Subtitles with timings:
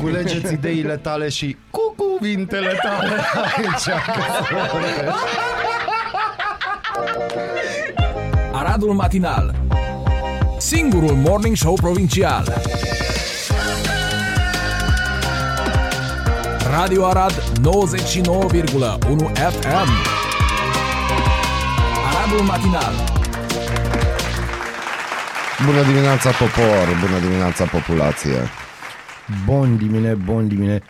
[0.00, 3.14] Culegeți ideile tale și cu cuvintele tale
[3.56, 3.88] aici.
[8.52, 9.54] Aradul Matinal
[10.58, 12.62] Singurul Morning Show Provincial
[16.70, 17.40] Radio Arad 99,1
[19.34, 19.90] FM
[22.12, 22.92] Aradul Matinal
[25.66, 26.98] Bună dimineața, popor!
[27.00, 28.50] Bună dimineața, populație!
[29.46, 30.80] Bun dimine, bun dimine,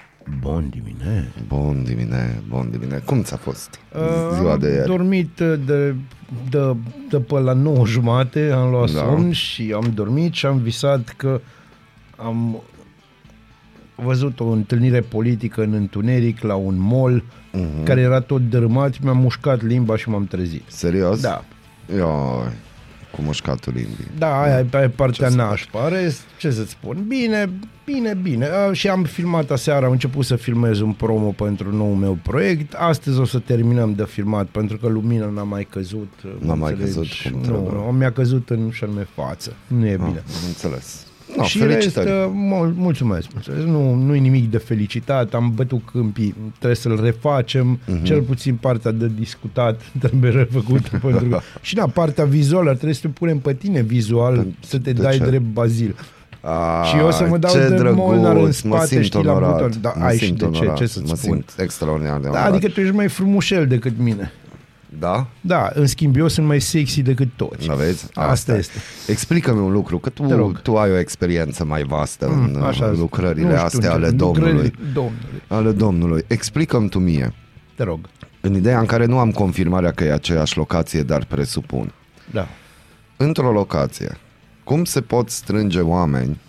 [0.40, 1.32] bun dimine.
[1.48, 3.02] Bun dimine, bun dimine.
[3.04, 3.78] Cum ți-a fost
[4.34, 4.86] ziua Am de ieri?
[4.86, 5.94] dormit uh, de,
[6.50, 6.76] de,
[7.10, 8.98] de pe la 9 jumate, am luat Da.
[8.98, 11.40] somn și am dormit și am visat că
[12.16, 12.62] am
[13.94, 17.84] văzut o întâlnire politică în întuneric la un mall Mhm.
[17.84, 20.62] care era tot dărâmat, mi-am mușcat limba și m-am trezit.
[20.66, 21.20] Serios?
[21.20, 21.44] Da.
[21.96, 22.52] Ioi,
[23.10, 24.08] cu mușcatul limbii.
[24.18, 25.84] Da, aia, aia e partea Ce să nașpa.
[25.84, 27.04] În Rest, ce să-ți spun?
[27.08, 27.50] Bine,
[27.84, 28.46] bine, bine.
[28.46, 32.74] A, și am filmat aseară, am început să filmez un promo pentru noul meu proiect.
[32.74, 36.12] Astăzi o să terminăm de filmat pentru că lumina n-a mai căzut.
[36.38, 37.22] N-a mai înțelegi?
[37.22, 37.84] căzut cum Nu, trebuie.
[37.84, 39.52] nu, mi-a căzut în și anume față.
[39.66, 40.22] Nu e bine.
[40.26, 41.06] Ah, am înțeles.
[41.36, 42.10] No, și rest, felicitări.
[42.10, 43.64] uh, mul- mulțumesc, mulțumesc.
[43.66, 48.04] Nu, nu e nimic de felicitat, am bătut câmpii, trebuie să-l refacem, Mhm.
[48.04, 53.00] cel puțin partea de discutat trebuie refăcută, pentru că și na, partea vizuală, trebuie să
[53.00, 55.24] te punem pe tine vizual, să te de dai ce?
[55.24, 55.94] drept bazil.
[56.40, 59.22] Ah, și eu să mă dau ce de drăguț, Molnar în mă spate, simt știi,
[59.24, 59.72] la onorat, buton.
[59.80, 61.30] Da, mă ai simt și de ce, onorat, ce să-ți mă spun.
[61.32, 62.52] simt extraordinar de Da, onorat.
[62.52, 64.32] adică tu ești mai frumușel decât mine.
[64.98, 65.26] Da?
[65.40, 67.66] Da, în schimb eu sunt mai sexy decât toți.
[67.66, 68.06] Da, vezi?
[68.14, 68.78] Asta este.
[69.06, 70.60] Explică-mi un lucru, că Te tu, rog.
[70.62, 74.08] tu ai o experiență mai vastă în Mm, Așa, lucrările nu știu astea ce- ale
[74.18, 74.72] lucrările Domnului.
[74.92, 75.42] Domnului.
[75.48, 76.24] Ale Domnului.
[76.26, 77.34] Explică-mi tu mie.
[77.74, 77.98] Te rog.
[78.40, 81.92] În ideea în care nu am confirmarea că e aceeași locație, dar presupun.
[82.32, 82.48] Da.
[83.16, 84.16] Într-o locație,
[84.64, 86.40] cum se pot strânge oameni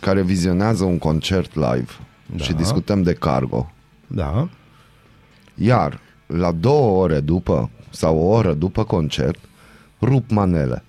[0.00, 1.90] care vizionează un concert live
[2.36, 2.44] Da.
[2.44, 3.72] și discutăm de cargo,
[4.06, 4.48] Da.
[5.54, 9.38] iar la două ore după sau o oră după concert,
[10.00, 10.84] rup manele.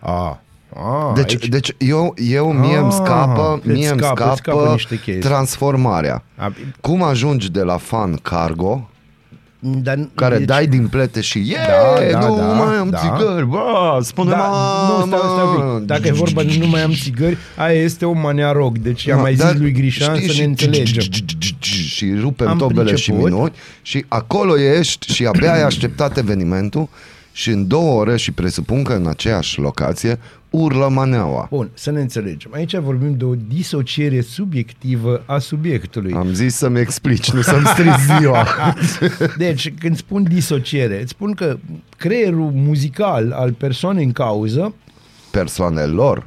[0.00, 0.40] A.
[0.76, 1.48] A, Deci, aici...
[1.48, 4.94] deci eu, eu mie îmi Ah, scapă, îți mie îmi scapă, scapă, îți scapă niște
[4.94, 5.20] chestii.
[5.20, 6.22] transformarea.
[6.36, 8.88] A, Cum ajungi de la fan cargo,
[9.64, 11.66] dar, care deci, dai din plete și yeah,
[12.12, 12.98] Da, da, nu da, mai am da.
[12.98, 15.04] țigări, bă, spune Da, mamă.
[15.04, 15.86] nu, stai, stai un pic.
[15.86, 18.78] Dacă e vorba de nu mai am țigări, aia este o mania rog.
[18.78, 21.04] Deci am Da, mai zis dar lui Grișan știi, să și- ne înțelegem.
[21.60, 23.22] Și rupem Am tobele și priceput.
[23.24, 23.52] minuni
[23.82, 26.88] și acolo ești și abia ai așteptat evenimentul
[27.32, 30.18] și în două ore și presupun că în aceeași locație
[30.52, 31.46] urlă maneaua.
[31.50, 32.50] Bun, să ne înțelegem.
[32.54, 36.12] Aici vorbim de o disociere subiectivă a subiectului.
[36.12, 38.46] Am zis să-mi explici, nu să-mi strizi ziua.
[39.36, 41.58] Deci, când spun disociere, îți spun că
[41.96, 44.74] creierul muzical al persoanei în cauză
[45.32, 46.24] Persoanelor,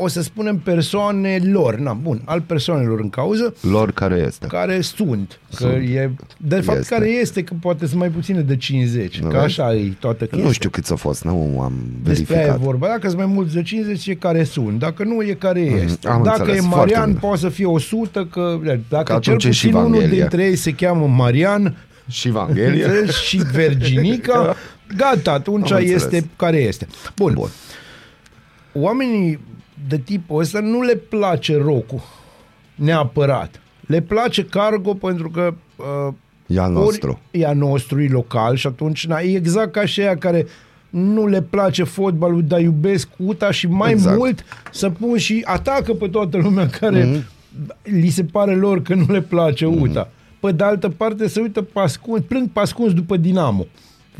[0.00, 4.46] o să spunem persoanelor, na, bun, al persoanelor în cauză, lor care este.
[4.46, 5.38] care sunt.
[5.50, 5.72] Că Sunt.
[5.88, 6.94] e, de fapt, Este.
[6.94, 9.18] care este, că poate sunt mai puține de 50.
[9.20, 9.44] Nu că vezi?
[9.60, 10.46] așa e toată chestia.
[10.46, 11.72] Nu știu câți au fost, nu am
[12.02, 12.66] Despre aia e verificat.
[12.66, 12.86] vorba.
[12.86, 14.78] Dacă sunt mai mulți de 50, e care sunt.
[14.78, 16.08] Dacă nu, e care este.
[16.08, 16.64] Mhm, am Dacă înțeles.
[16.64, 17.18] e Foarte Marian, bine.
[17.18, 20.20] poate să fie 100, că dacă Că cel atunci e și puțin unul Evanghelie.
[20.20, 21.76] dintre ei se cheamă Marian
[22.08, 22.84] Și Evanghelie.
[22.84, 24.56] înțelegi, și Virginica,
[24.96, 26.02] gata, atunci Am înțeles.
[26.02, 26.86] este care este.
[27.16, 27.32] Bun.
[27.34, 27.48] Bun.
[28.72, 29.38] Oamenii
[29.88, 31.90] de tipul ăsta nu le place rock
[32.74, 33.60] neapărat.
[33.86, 36.12] Le place cargo pentru că uh,
[36.46, 37.08] E al nostru.
[37.10, 40.46] ori e a nostru, e local și atunci na, e exact ca și aia care
[40.90, 44.16] nu le place fotbalul, dar iubesc UTA și mai Exact.
[44.16, 44.18] exact.
[44.18, 44.44] mult
[44.74, 47.18] să pun și atacă pe toată lumea care Mhm.
[47.22, 47.82] mm-hmm.
[47.82, 50.10] li se pare lor că nu le place UTA.
[50.40, 53.66] Pe de altă parte se uită pascuns, plâng pascuns după Dinamo.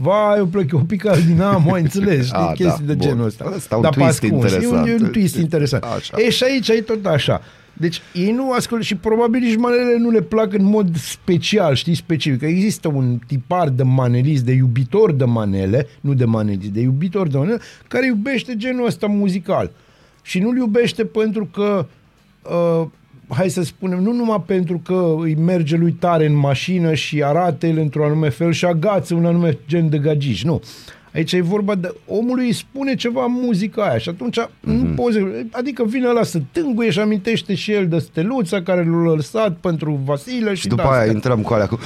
[0.01, 3.07] Vai, eu plec, eu pic al Dinamo, ai înțeles, știi, A, chestii da, de bun.
[3.09, 3.53] genul ăsta.
[3.55, 4.53] Ăsta un Dar twist pascuns.
[4.53, 5.13] E un, e un interesant.
[5.13, 5.83] twist interesant.
[5.85, 6.17] Așa.
[6.21, 7.41] E, și aici e tot așa.
[7.73, 11.95] Deci ei nu ascultă și probabil nici manelele nu le plac în mod special, știi,
[11.95, 12.43] specific.
[12.43, 17.39] Există un tipar de manelist, de iubitor de manele, nu de manelist, de iubitor de
[17.39, 17.59] manele,
[17.89, 19.71] care iubește genul ăsta muzical.
[20.23, 21.87] Și nu-l iubește pentru că
[22.43, 22.87] uh,
[23.29, 27.67] hai să spunem, nu numai pentru că îi merge lui tare în mașină și arată
[27.67, 30.63] el într-un anume fel și agață un anume gen de gagici, nu.
[31.15, 34.47] Aici e vorba de omului îi spune ceva în muzica aia și atunci mm-hmm.
[34.61, 35.19] nu poți,
[35.51, 40.01] adică vine ăla să tânguie și amintește și el de steluța care l-a lăsat pentru
[40.05, 41.03] Vasile și, Și după de-astea.
[41.03, 41.79] aia intrăm cu alea cu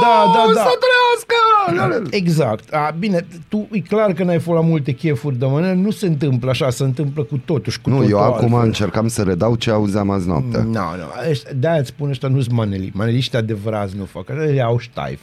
[0.00, 0.60] Da, da, da.
[0.60, 2.10] Să trăiască!
[2.10, 2.72] Exact.
[2.74, 6.06] A, bine, tu e clar că n-ai fost la multe chefuri de mână, nu se
[6.06, 8.64] întâmplă așa, se întâmplă cu totul și cu Nu, totul eu acum altfel.
[8.66, 10.58] încercam să redau ce auzeam azi noapte.
[10.62, 11.52] Nu, nu.
[11.56, 12.90] De-aia îți spun ăștia nu-s maneli.
[12.94, 14.30] Maneliști adevărați nu fac.
[14.30, 15.20] Așa au ștaif.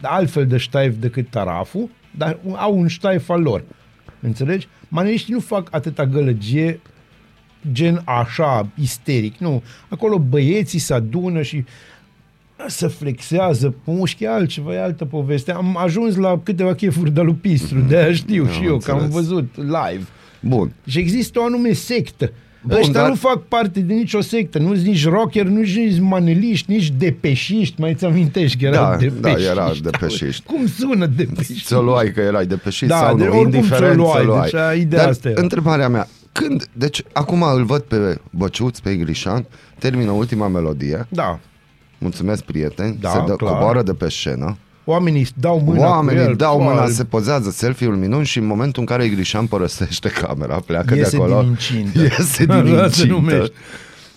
[0.00, 3.62] Dar altfel de ștaif decât taraful, dar au un ștaif al lor.
[4.20, 4.68] Înțelegi?
[4.88, 6.80] Maneliștii nu fac atâta gălăgie
[7.72, 9.62] gen așa, isteric, nu.
[9.88, 11.64] Acolo băieții se adună și
[12.68, 15.52] să flexează mușchi, altceva, e altă poveste.
[15.52, 18.98] Am ajuns la câteva chefuri de lupistru, de aia știu Am și eu, că am
[18.98, 19.24] înțeles.
[19.26, 20.04] văzut live.
[20.40, 20.72] Bun.
[20.86, 22.24] Și există o anume sectă.
[22.66, 25.64] Bun, Bun, Ăștia dar- nu fac parte din nicio sectă, nu sunt nici rocker, nu
[25.64, 29.44] sunt nici maneliști, nici depeșiști, mai ți amintești că erau Da, depeșiști.
[29.44, 30.42] da, era depeșiști.
[30.52, 31.64] Cum sună depeșiști?
[31.66, 34.20] Ți-o luai că erai de pe și Da, sau de- nu, oricum indiferent ți-o luai,
[34.22, 34.42] ți-o luai.
[34.50, 35.40] deci, a, ideea Dar asta era.
[35.42, 39.46] întrebarea mea, când, deci acum îl văd pe Băciuț, pe Igrișan,
[39.78, 41.38] termină ultima melodie, Da,
[41.98, 43.52] mulțumesc prieteni, Da, se dă, clar.
[43.52, 47.04] coboară de pe scenă, oamenii îți dau mâna oamenii cu el, dau mâna, coal, se
[47.04, 51.40] pozează selfie-ul minun și în momentul în care Igrișan părăsește camera, pleacă Iese de acolo,
[51.40, 51.98] din incintă.
[52.00, 53.12] iese din Așa se incintă.
[53.14, 53.52] numește.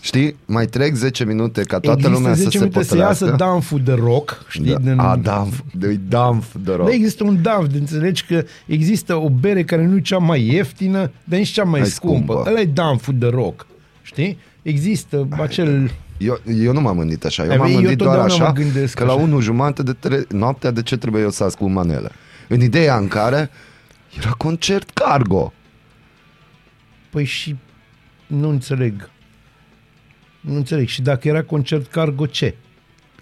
[0.01, 0.35] Știi?
[0.45, 3.23] Mai trec 10 minute ca toată Există lumea 10 să se minute să potolească.
[3.25, 4.71] iasă danful de rock, știi?
[4.71, 4.77] Da.
[4.77, 4.99] Din...
[4.99, 6.87] A, damf, de damf de rock.
[6.87, 10.45] Da, există un danf, de înțelegi că există o bere care nu e cea mai
[10.53, 12.31] ieftină, dar nici cea mai Mai scumpă.
[12.33, 12.49] scumpă.
[12.49, 13.65] Ăla e danful de rock,
[14.01, 14.37] știi?
[14.61, 15.91] Există acel...
[16.17, 18.53] Eu, eu nu m-am gândit așa, eu Ai m-am văzut, eu gândit doar totdeauna așa
[18.53, 19.21] mă gândesc că la așa.
[19.21, 22.11] unu jumate de tre- noaptea de ce trebuie eu să ascult manele.
[22.47, 23.49] În ideea în care
[24.19, 25.53] era concert cargo.
[27.09, 27.55] Păi și
[28.27, 29.09] nu înțeleg.
[30.41, 30.87] Nu înțeleg.
[30.87, 32.55] Și dacă era concert cargo, ce?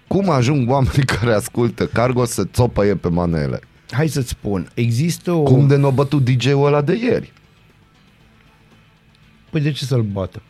[0.08, 3.60] Cum ajung oamenii care ascultă cargo să țopăie pe manele?
[3.90, 4.70] Hai să-ți spun.
[4.74, 5.42] Există o...
[5.42, 7.32] Cum de n-a bătut DJ-ul ăla de ieri?
[9.50, 10.42] Păi de ce să-l bată?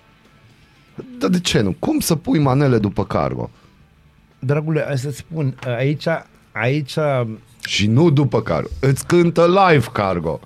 [1.19, 1.75] Dar de ce nu?
[1.79, 3.51] Cum să pui manele după cargo?
[4.39, 5.55] Dragule, hai să-ți spun.
[5.77, 6.07] Aici,
[6.53, 6.99] aici
[7.67, 8.69] Și nu după cargo.
[8.81, 10.41] Îți cântă live cargo.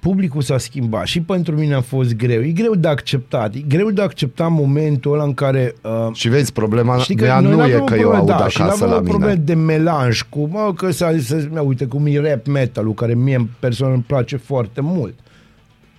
[0.00, 2.42] publicul s-a schimbat și pentru mine a fost greu.
[2.42, 3.54] E greu de acceptat.
[3.54, 5.74] E greu de acceptat momentul ăla în care...
[5.82, 8.32] Uh, Și vezi, problema Știi că mea noi nu n-avem e o că eu problemă,
[8.32, 9.44] aud da, și acasă n-avem la o problemă mine.
[9.44, 13.92] de melanj cu, mă, că să, să uite, cum e rap metal care mie personal
[13.92, 15.14] îmi place foarte mult.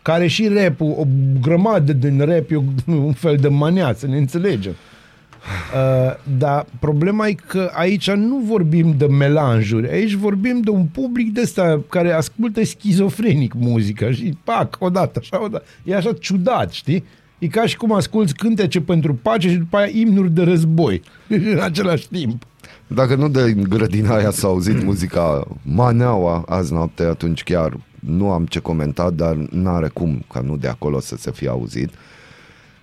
[0.10, 1.06] Care și rap o
[1.42, 4.72] grămadă din rap e o- un fel de mania, să ne înțelegem.
[4.72, 11.34] Uh, dar problema e că aici nu vorbim de melanjuri, aici vorbim de un public
[11.34, 15.66] de ăsta care ascultă schizofrenic muzica și pac, odată, așa, odată.
[15.84, 17.04] E așa ciudat, știi?
[17.40, 21.02] E ca și cum asculți cântece pentru pace și după aia imnuri de război
[21.54, 22.44] în același timp.
[22.88, 28.46] Dacă nu de grădina aia s-a auzit muzica Maneaua azi noapte, atunci chiar nu am
[28.46, 31.90] ce comenta, dar n-are cum ca nu de acolo să se fie auzit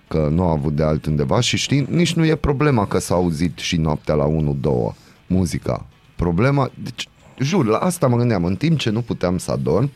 [0.07, 3.57] că nu a avut de altundeva și știi, nici nu e problema că s-a auzit
[3.57, 4.25] și noaptea la
[4.91, 4.95] 1-2
[5.27, 5.85] muzica.
[6.15, 7.09] Problema, deci,
[7.39, 9.91] jur, la asta mă gândeam, în timp ce nu puteam să adorm,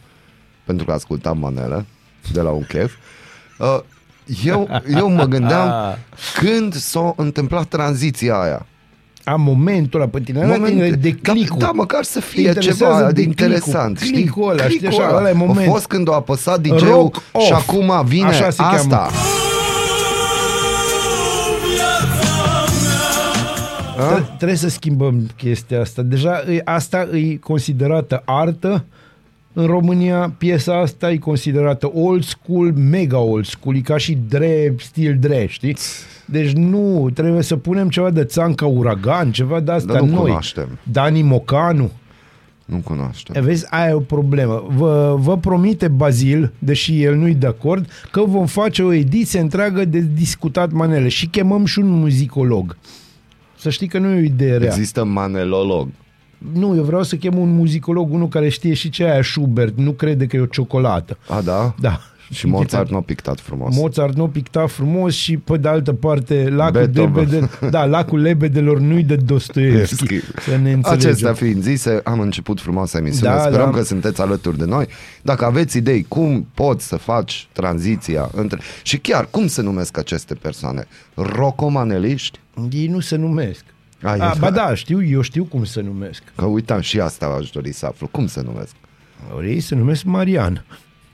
[0.65, 1.85] pentru că ascultam manele
[2.31, 2.93] de la un chef,
[3.59, 3.79] uh,
[4.43, 5.73] eu, eu mă gândeam
[6.39, 8.65] când s-a întâmplat tranziția aia.
[9.23, 11.57] Am momentul ăla pe tine, ăla Momente- tine de clicul.
[11.59, 13.97] Da, da, măcar să Te fie interesează ceva de de interesant.
[13.97, 15.67] clicul, clicul ăla, știi, Clicul așa, ăla e moment.
[15.67, 17.45] A fost când a apăsat DJ-ul Rock off.
[17.45, 18.75] și acum vine Așa se asta.
[18.75, 19.07] cheamă.
[23.95, 26.01] Tre- Trebuie să schimbăm chestia asta.
[26.01, 28.83] Deja e, asta e considerată artă.
[29.53, 34.75] În România piesa asta e considerată old school, mega old school, e ca și dre,
[34.79, 35.77] stil dre, știi?
[36.31, 40.19] Deci nu, trebuie să punem ceva de țanca uragan, ceva de asta Dar nu noi.
[40.21, 40.79] cunoaștem.
[40.83, 41.91] Dani Mocanu.
[42.65, 43.31] Nu cunoaște.
[43.35, 44.63] E, Vezi, aia e o problemă.
[44.67, 49.85] Vă, vă promite Bazil, deși el nu-i de acord, că vom face o ediție întreagă
[49.85, 52.77] de discutat manele și chemăm și un muzicolog.
[53.57, 54.67] Să știi că nu e o idee rea.
[54.67, 55.87] Există manelolog.
[56.53, 59.91] Nu, eu vreau să chem un muzicolog, unul care știe și ce aia Schubert, nu
[59.91, 61.17] crede că e o ciocolată.
[61.29, 61.75] A, da?
[61.79, 61.99] Da.
[62.31, 63.75] Și Mozart nu a pictat frumos.
[63.75, 67.29] Mozart nu picta frumos și pe de altă parte lacul, Beethoven.
[67.29, 70.19] Lebede, da, lacul lebedelor nu-i de Dostoevski.
[70.39, 71.09] Să ne înțelegem.
[71.09, 73.33] Acestea fiind zise, am început frumoasa emisiune.
[73.33, 73.77] Da, Sperăm da.
[73.77, 74.87] că sunteți alături de noi.
[75.21, 78.59] Dacă aveți idei cum poți să faci tranziția între...
[78.83, 80.87] Și chiar, cum se numesc aceste persoane?
[81.13, 82.39] Rocomaneliști?
[82.71, 83.63] Ei nu se numesc.
[84.01, 86.23] Ai, A, ba da, știu, eu știu cum se numesc.
[86.35, 88.07] Că uitam și asta aș dori să aflu.
[88.07, 88.73] Cum se numesc?
[89.35, 90.65] Ori ei se numesc Marian.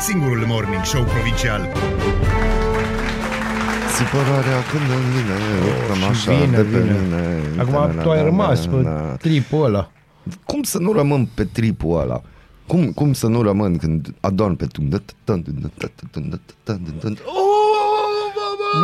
[0.00, 1.60] singurul morning show provincial.
[3.96, 5.36] Supărarea când îmi vine,
[5.90, 6.96] oh, și așa vine, de pe vine.
[7.02, 7.40] mine.
[7.58, 8.90] Acum Da, da, tu ai da, rămas da, pe da.
[9.20, 9.90] tripul ăla.
[10.44, 12.22] Cum să nu rămân pe tripul ăla?
[12.66, 14.98] Cum, cum să nu rămân când adorm pe tum Nu,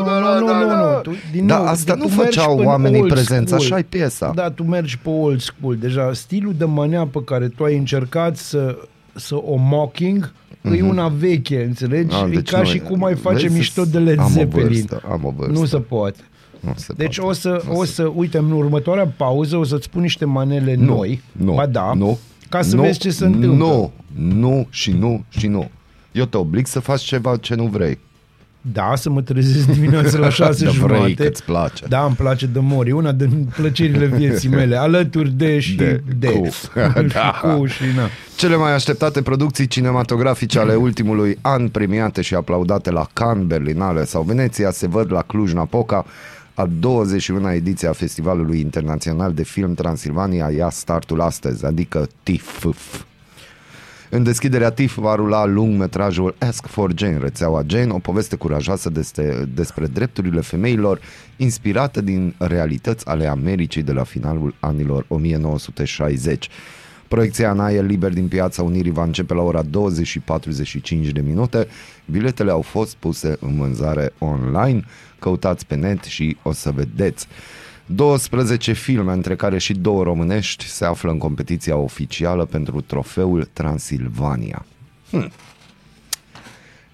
[0.05, 1.01] nu, nu, nu, nu.
[1.03, 3.65] Tu, din Da, nou, asta tu nu mergi făceau pe oamenii old prezenți, school.
[3.65, 4.33] așa e piesa.
[4.35, 5.77] Da, tu mergi pe old school.
[5.77, 8.77] Deja stilul de manea pe care tu ai încercat să,
[9.15, 10.33] să o mocking
[10.73, 12.15] e una veche, înțelegi?
[12.15, 14.25] Ah, e deci ca nu și e- cum ai face vezi, mișto de Led am
[14.25, 14.67] o Zeppelin.
[14.67, 15.59] vârstă, am o vârstă.
[15.59, 16.19] Nu se poate.
[16.61, 17.31] Nu se Deci poate.
[17.31, 20.75] o să, Nu o se- să, uite, în următoarea pauză o să-ți spun niște manele
[20.75, 21.23] Nu, noi.
[21.33, 22.19] nu, ba da, nu,
[22.49, 23.55] ca să nu, vezi ce se întâmplă.
[23.67, 25.71] Nu, nu și nu și nu.
[26.13, 27.99] Eu te oblig să faci ceva ce nu vrei.
[28.73, 31.15] Da, să mă trezesc dimineața la șase Dar vrei jumate.
[31.15, 31.87] că-ți place.
[31.89, 32.89] Da, îmi place de mori.
[32.89, 34.77] E una din plăcerile vieții mele.
[34.77, 36.03] Alături de și de.
[36.19, 36.33] De, de.
[36.33, 36.49] cu.
[37.13, 37.33] Da.
[37.43, 38.09] și cu și na.
[38.37, 44.23] Cele mai așteptate producții cinematografice ale ultimului an premiate și aplaudate la Cannes, Berlinale sau
[44.23, 46.05] Veneția se văd la Cluj-Napoca.
[46.55, 52.67] A 21-a ediție a Festivalului Internațional de Film Transilvania ia startul astăzi, adică TIFF.
[54.11, 59.49] În deschiderea TIFF va rula lungmetrajul Ask for Jane, rețeaua Jane, o poveste curajoasă despre,
[59.55, 61.01] despre drepturile femeilor,
[61.37, 66.49] inspirată din realități ale Americii de la finalul anilor 1960.
[67.09, 71.21] Proiecția în aer liber din Piața Unirii va începe la ora 20 și 45 de
[71.21, 71.67] minute.
[72.11, 74.85] Biletele au fost puse în vânzare online.
[75.19, 77.27] Căutați pe net și o să vedeți.
[77.87, 84.67] 12 filme, între care și două românești, se află în competiția oficială pentru trofeul Transilvania.
[85.11, 85.33] Hm.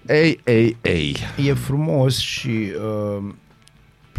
[0.07, 1.15] Ei, ei, ei.
[1.45, 2.71] E frumos și
[3.19, 3.33] uh,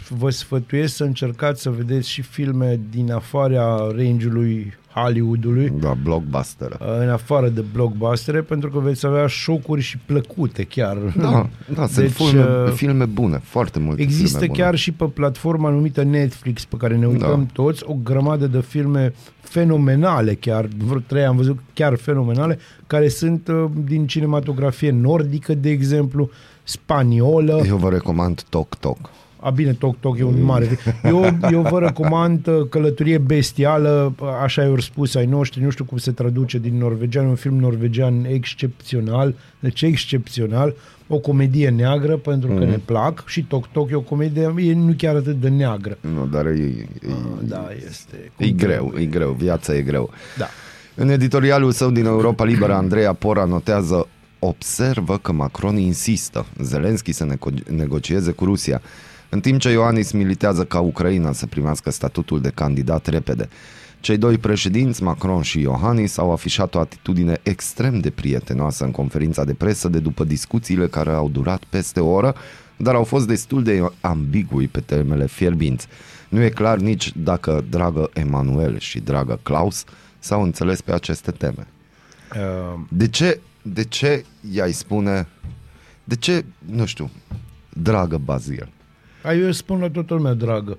[0.09, 6.71] vă sfătuiesc să încercați să vedeți și filme din afara range-ului Hollywoodului, Da, blockbuster.
[6.71, 10.97] uh, în afară de blockbustere, pentru că veți avea șocuri și plăcute chiar.
[11.17, 14.59] Da, da, sunt Deci, filme, uh, filme bune, foarte multe Există filme bune.
[14.63, 17.63] chiar și pe platforma numită Netflix, pe care ne uităm Da.
[17.63, 23.49] toți, o grămadă de filme fenomenale, chiar vreo trei am văzut chiar fenomenale, care sunt
[23.49, 26.31] uh, din cinematografie nordică, de exemplu,
[26.63, 27.63] spaniolă.
[27.67, 28.99] Eu vă recomand Toc Toc.
[29.45, 30.79] A, bine, Toc Toc e un mare.
[31.05, 35.85] Eu, eu vă recomand uh, Călătorie bestială, uh, așa i-au spus ai noștri, nu știu
[35.85, 40.75] cum se traduce din norvegian, un film norvegian excepțional, deci excepțional,
[41.09, 42.69] o comedie neagră, pentru că Mhm.
[42.71, 45.99] ne plac, și Toc Toc e o comedie, e nu chiar atât de neagră.
[46.01, 46.87] Nu, dar e, e,
[47.43, 48.17] Da, este...
[48.37, 49.03] cum e greu, trebuie.
[49.03, 50.11] e greu, viața e greu.
[50.39, 50.47] Da.
[50.95, 54.07] În editorialul său din Europa Liberă, Andreea Pora notează
[54.39, 58.81] Observă că Macron insistă Zelenski să neco- negocieze cu Rusia,
[59.33, 63.49] în timp ce Ioanis militează ca Ucraina să primească statutul de candidat repede.
[64.01, 69.45] Cei doi președinți, Macron și Iohannis, au afișat o atitudine extrem de prietenoasă în conferința
[69.45, 72.35] de presă de după discuțiile care au durat peste o oră,
[72.77, 75.87] dar au fost destul de ambigui pe temele fierbinți.
[76.29, 79.85] Nu e clar nici dacă dragă Emanuel și dragă Klaus
[80.19, 81.67] s-au înțeles pe aceste teme.
[82.37, 85.29] Uh, De ce, de ce i-ai spune,
[86.05, 87.11] de ce, nu știu,
[87.69, 88.69] dragă Bazil?
[89.23, 90.79] Ai, eu spun la toată lumea, dragă.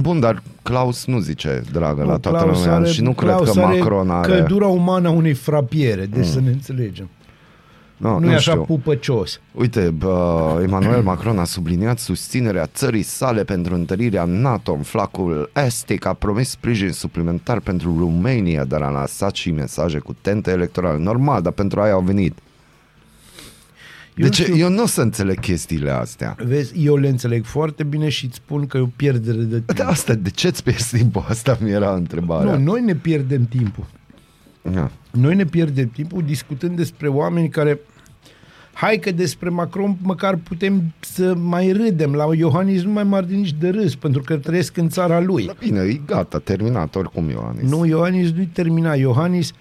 [0.00, 3.42] Bun, dar Klaus nu zice dragă Nu, la toată Klaus lumea are- și nu Klaus
[3.50, 4.32] cred că are Macron are...
[4.32, 4.38] Mm.
[4.38, 7.08] Căldura umană a unei frapiere, deci să ne înțelegem.
[7.96, 8.62] No, nu, e așa știu.
[8.62, 9.40] pupăcios.
[9.54, 16.04] Uite, bă, Emmanuel Macron a subliniat susținerea țării sale pentru întărirea NATO în flacul estic,
[16.06, 20.98] a promis sprijin suplimentar pentru România, dar a lansat și mesaje cu tente electorale.
[20.98, 22.38] Normal, dar pentru aia au venit.
[24.16, 26.36] Eu Deci știu- eu nu o să înțeleg chestiile astea.
[26.46, 29.72] Vezi, eu le înțeleg foarte bine și îți spun că e o pierdere de timp.
[29.74, 31.24] De asta, de ce îți pierzi timpul?
[31.28, 32.56] Asta mi era întrebarea.
[32.56, 33.86] Nu, noi ne pierdem timpul.
[34.62, 34.90] Da.
[35.10, 37.80] Noi ne pierdem timpul discutând despre oameni care
[38.78, 42.14] Hai că despre Macron măcar putem să mai râdem.
[42.14, 45.46] La Iohannis nu mai mari de nici de râs, pentru că trăiesc în țara lui.
[45.46, 47.70] Da, Bine, e gata, terminat oricum Ioanis.
[47.70, 48.98] Nu, Iohannis nu-i terminat.
[48.98, 49.52] Iohannis,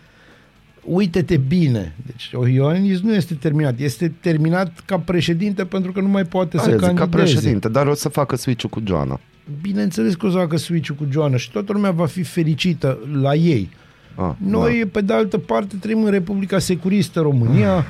[0.85, 1.95] uite-te bine.
[2.05, 3.79] Deci Iohannis nu este terminat.
[3.79, 7.23] Este terminat ca președinte pentru că nu mai poate să Aia zic, ca candideze.
[7.23, 9.19] președinte, dar o să facă switch cu Joana.
[9.61, 13.33] Bineînțeles că o să facă switch cu Joana și toată lumea va fi fericită la
[13.35, 13.69] ei.
[14.15, 14.89] Ah, Noi, da.
[14.91, 17.85] pe de altă parte, trăim în Republica Securistă România.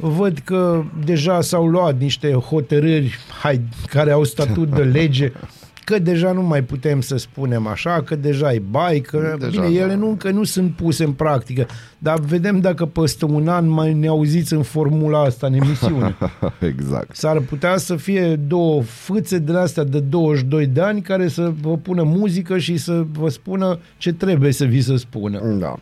[0.00, 5.32] Văd că deja s-au luat niște hotărâri hai, care au statut de lege,
[5.88, 9.74] că deja nu mai putem să spunem așa, că deja e bai, că Deja, bine,
[9.74, 9.94] ele da.
[9.94, 11.66] nu, încă nu sunt puse în practică,
[11.98, 16.16] dar vedem dacă peste un an mai ne auziți în formula asta în emisiune.
[16.18, 16.52] Da.
[16.66, 17.16] exact.
[17.16, 21.76] S-ar putea să fie două fâțe de astea de 22 de ani care să vă
[21.76, 25.40] pună muzică și să vă spună ce trebuie să vi se spună.
[25.58, 25.74] Da.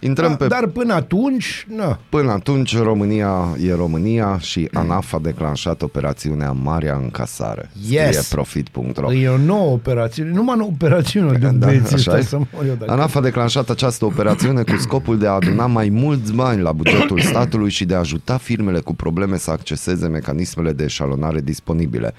[0.00, 5.18] Intrăm Da, pe Dar până atunci, na, Până atunci, România e România și ANAF a
[5.18, 7.70] declanșat operațiunea Marea Încasare.
[7.88, 8.04] Yes.
[8.06, 9.12] Scrie profit.ro.
[9.12, 10.30] e o nouă operațiune.
[10.30, 12.22] Numai o operațiune de Da, băieții așa ăștia e.
[12.22, 12.90] să mor eu dacă...
[12.90, 17.20] ANAF a declanșat această operațiune cu scopul de a aduna mai mulți bani la bugetul
[17.20, 22.14] statului și de a ajuta firmele cu probleme să acceseze mecanismele de eșalonare disponibile.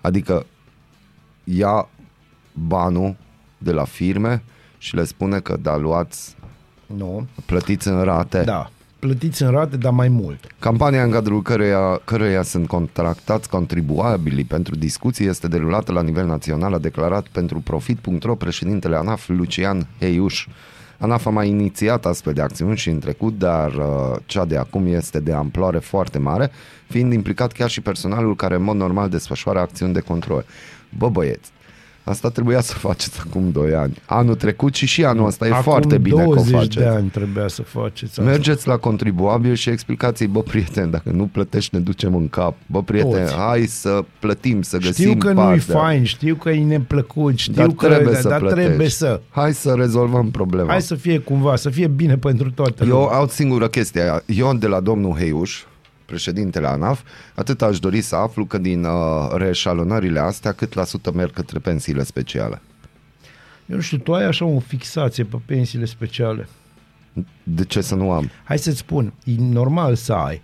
[0.00, 0.46] Adică
[1.44, 1.88] ia
[2.52, 3.16] banul
[3.58, 4.42] de la firme
[4.78, 6.36] și le spune că da, luați,
[6.96, 8.42] Nu, plătiți în rate.
[8.42, 8.70] da.
[8.98, 10.46] Plătiți în rate, dar mai mult.
[10.58, 16.74] Campania în cadrul căreia, căreia sunt contractați contribuabili pentru discuții este derulată la nivel național,
[16.74, 20.46] a declarat pentru Profit.ro președintele ANAF Lucian Heiuș.
[20.98, 24.86] ANAF a mai inițiat astfel de acțiuni și în trecut, dar uh, cea de acum
[24.86, 26.50] este de amploare foarte mare,
[26.88, 30.44] fiind implicat chiar și personalul care în mod normal desfășoară acțiuni de control.
[30.98, 31.50] Bă băieți,
[32.08, 33.96] asta trebuia să faceți acum 2 ani.
[34.06, 36.76] Anul trecut și și anul ăsta e Acum foarte bine că o 20 faceți.
[36.76, 38.22] de ani trebuia să faceți asta.
[38.22, 42.54] Mergeți la contribuabil și explicați-i, bă, prieten, dacă nu plătești, ne ducem în cap.
[42.66, 43.34] Bă, prieten, Toți.
[43.34, 45.74] hai să plătim, să găsim Știu că nu-i partea.
[45.78, 48.66] fain, știu că e neplăcut, știu dar că trebuie dar, să dar plătești.
[48.66, 49.20] trebuie să.
[49.30, 50.68] Hai să rezolvăm problema.
[50.70, 53.16] Hai să fie cumva, să fie bine pentru toată Eu lumea.
[53.16, 54.02] au singură chestie.
[54.26, 55.62] Eu de la domnul Heiuș,
[56.08, 57.02] președintele ANAF,
[57.34, 58.92] atât aș dori să aflu că din uh,
[59.34, 62.62] reșalonările astea cât la sută merg către pensiile speciale.
[63.66, 66.48] Eu nu știu, tu ai așa o fixație pe pensiile speciale.
[67.42, 68.30] De ce să nu am?
[68.44, 70.42] Hai să-ți spun, e normal să ai.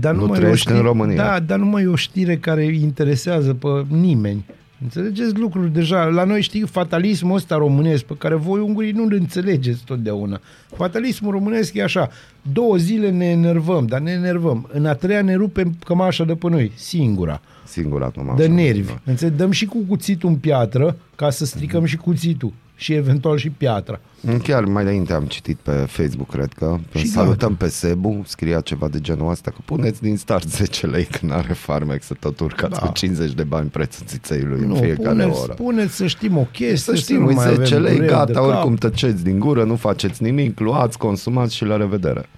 [0.00, 1.16] Dar Nu mai e o trăiești știre, în România.
[1.16, 4.44] Da, dar nu mai e o știre care interesează pe nimeni.
[4.82, 6.04] Înțelegeți lucruri deja.
[6.04, 10.40] La noi știi fatalismul ăsta românesc pe care voi ungurii nu-l înțelegeți totdeauna.
[10.76, 12.10] Fatalismul românesc e așa.
[12.52, 14.68] Două zile ne enervăm, dar ne enervăm.
[14.72, 17.40] În a treia ne rupem cămașa de pe noi, singura.
[17.66, 18.32] Singur acum.
[18.36, 18.52] De așa.
[18.52, 18.92] nervi.
[19.04, 19.36] Înțelegi?
[19.36, 21.88] Dăm și cu cuțitul în piatră ca să stricăm Mhm.
[21.88, 24.00] și cuțitul și eventual și piatra.
[24.42, 28.60] Chiar mai înainte am citit pe Facebook, cred că, Și și salutăm pe Sebu, scria
[28.60, 32.40] ceva de genul ăsta, că puneți din start 10 lei când are farmec să tot
[32.40, 32.86] urcați Da.
[32.86, 35.52] cu 50 de bani prețul țițeiului în Nu, fiecare puneți, oră.
[35.52, 38.14] puneți să știm o chestie, Să știm, nu uite, mai 10 avem lei, dureri de
[38.16, 38.44] gata, cap.
[38.44, 42.28] oricum tăceți din gură, nu faceți nimic, luați, consumați și la revedere.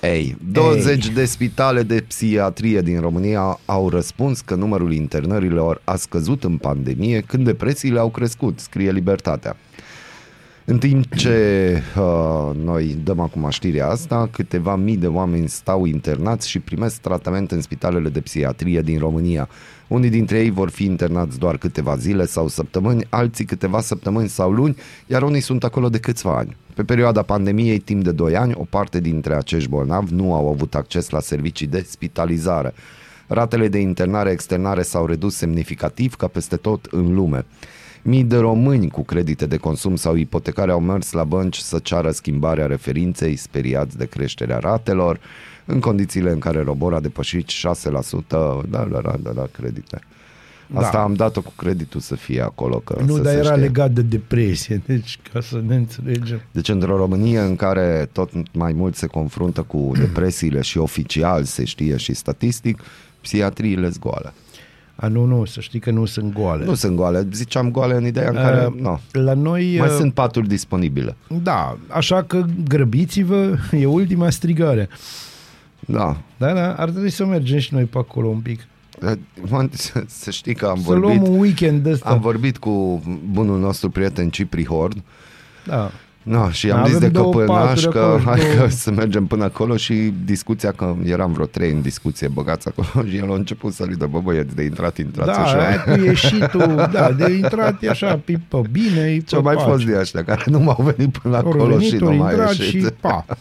[0.00, 6.44] Ei, 20 de spitale de psihiatrie din România au răspuns că numărul internărilor a scăzut
[6.44, 9.56] în pandemie când depresiile au crescut, scrie Libertatea.
[10.70, 16.48] În timp ce uh, noi dăm acum știrea asta, câteva mii de oameni stau internați
[16.48, 19.48] și primesc tratament în spitalele de psihiatrie din România.
[19.88, 24.50] Unii dintre ei vor fi internați doar câteva zile sau săptămâni, alții câteva săptămâni sau
[24.50, 26.56] luni, iar unii sunt acolo de câțiva ani.
[26.74, 30.74] Pe perioada pandemiei, timp de 2 ani, o parte dintre acești bolnavi nu au avut
[30.74, 32.74] acces la servicii de spitalizare.
[33.26, 37.44] Ratele de internare externare s-au redus semnificativ ca peste tot în lume.
[38.02, 42.10] Mii de români cu credite de consum sau ipotecare au mers la bănci să ceară
[42.10, 45.20] schimbarea referinței, speriați de creșterea ratelor,
[45.64, 47.52] în condițiile în care robor a depășit 6%
[48.28, 49.98] da, la, la, la, la credite.
[50.74, 51.02] Asta Da.
[51.02, 52.76] am dat-o cu creditul să fie acolo.
[52.78, 53.62] Că Nu, să dar se era știe.
[53.62, 56.40] legat de depresie, deci ca să ne înțelegem.
[56.52, 61.64] Deci într-o Românie în care tot mai mult se confruntă cu depresiile și oficial se
[61.64, 62.82] știe și statistic,
[63.20, 64.32] psihiatriile zgoale.
[65.02, 66.64] A, nu, nu, să știi că nu sunt goale.
[66.64, 69.76] Nu sunt goale, ziceam goale în ideea în care, Uh, nu, La noi...
[69.78, 71.16] mai uh, sunt paturi disponibile.
[71.42, 74.88] Da, așa că grăbiți-vă, e ultima strigare.
[75.86, 76.16] Da.
[76.36, 78.66] Da, da, ar trebui să mergem și noi pe acolo un pic.
[79.48, 82.08] Mă, să- Să știi că am Să vorbit, luăm un weekend ăsta.
[82.08, 85.02] am vorbit cu bunul nostru prieten Cipri Hord
[85.66, 85.90] Da.
[86.22, 88.90] No, și am Avem zis de două căpănaș paturi că acolo, hai două- că să
[88.90, 93.30] mergem până acolo și discuția, că eram vreo trei în discuție băgați acolo și el
[93.30, 95.66] a început să râdă, bă băieți, de intrat, intrați Da, așa.
[95.66, 99.96] aia cu ieșitul, da, de intrat e așa, pipă, bine, e Ce mai fost de
[99.98, 102.84] ăștia care nu m-au venit până Au acolo venit, și au nu mai intrat ieșit.
[102.84, 103.24] și pa.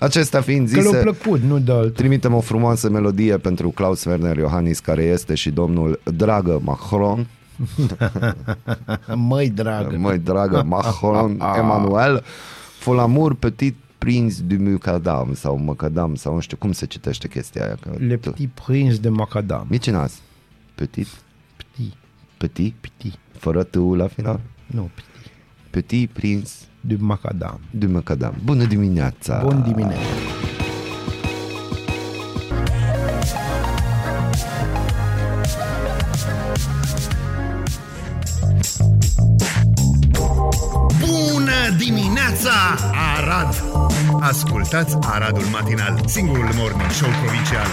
[0.00, 1.90] Acestea fiind Că le-a zise, plăcut, nu de altul.
[1.90, 7.26] trimitem o frumoasă melodie pentru Klaus Werner Iohannis, care este și domnul Dragă Macron,
[9.14, 9.96] Măi, dragă.
[9.98, 12.24] măi dragă Macron, Emmanuel,
[12.78, 17.76] Folamour Petit Prince du Mucadam sau Macadam sau nu știu cum se citește chestia aia.
[17.80, 19.66] Că Le tu- petit prince de macadam.
[19.70, 20.20] Micinas.
[20.74, 21.06] Petit,
[21.56, 21.92] Petit,
[22.36, 23.18] petit, petit.
[23.38, 24.40] fără tu la final.
[24.66, 25.32] Nu, petit.
[25.70, 27.60] Petit Prince De macadam.
[27.70, 28.34] du Macadam.
[28.44, 29.42] Bună dimineața!
[29.42, 30.00] Bun dimineața.
[42.36, 43.64] Dimineața, Arad!
[44.20, 47.66] Ascultați Aradul Matinal, singurul morning show provincial.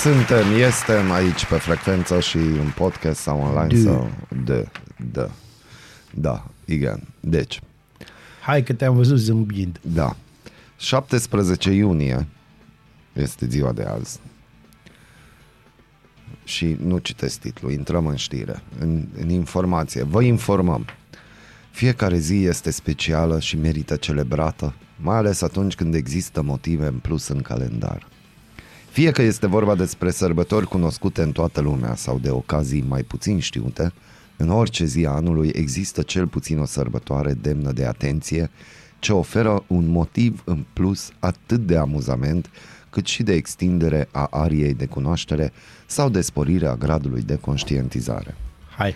[0.00, 3.80] Suntem, este aici pe frecvență și în podcast sau online De.
[3.80, 4.10] sau
[4.44, 4.68] de,
[5.12, 5.30] da,
[6.10, 7.00] da, igen.
[7.20, 7.60] Deci,
[8.42, 9.78] Hai că te-am văzut zâmbind.
[9.82, 10.16] Da.
[10.76, 12.26] 17 iunie
[13.12, 14.20] este ziua de azi.
[16.44, 20.02] Și nu citesc titlul, intrăm în știre, în, în informație.
[20.02, 20.86] Vă informăm.
[21.72, 27.28] Fiecare zi este specială și merită celebrată, mai ales atunci când există motive în plus
[27.28, 28.08] în calendar.
[28.90, 33.38] Fie că este vorba despre sărbători cunoscute în toată lumea sau de ocazii mai puțin
[33.38, 33.92] știute,
[34.36, 38.50] în orice zi a anului există cel puțin o sărbătoare demnă de atenție
[38.98, 42.50] ce oferă un motiv în plus atât de amuzament
[42.90, 45.52] cât și de extindere a ariei de cunoaștere
[45.86, 48.34] sau de sporire a gradului de conștientizare.
[48.76, 48.94] Hai.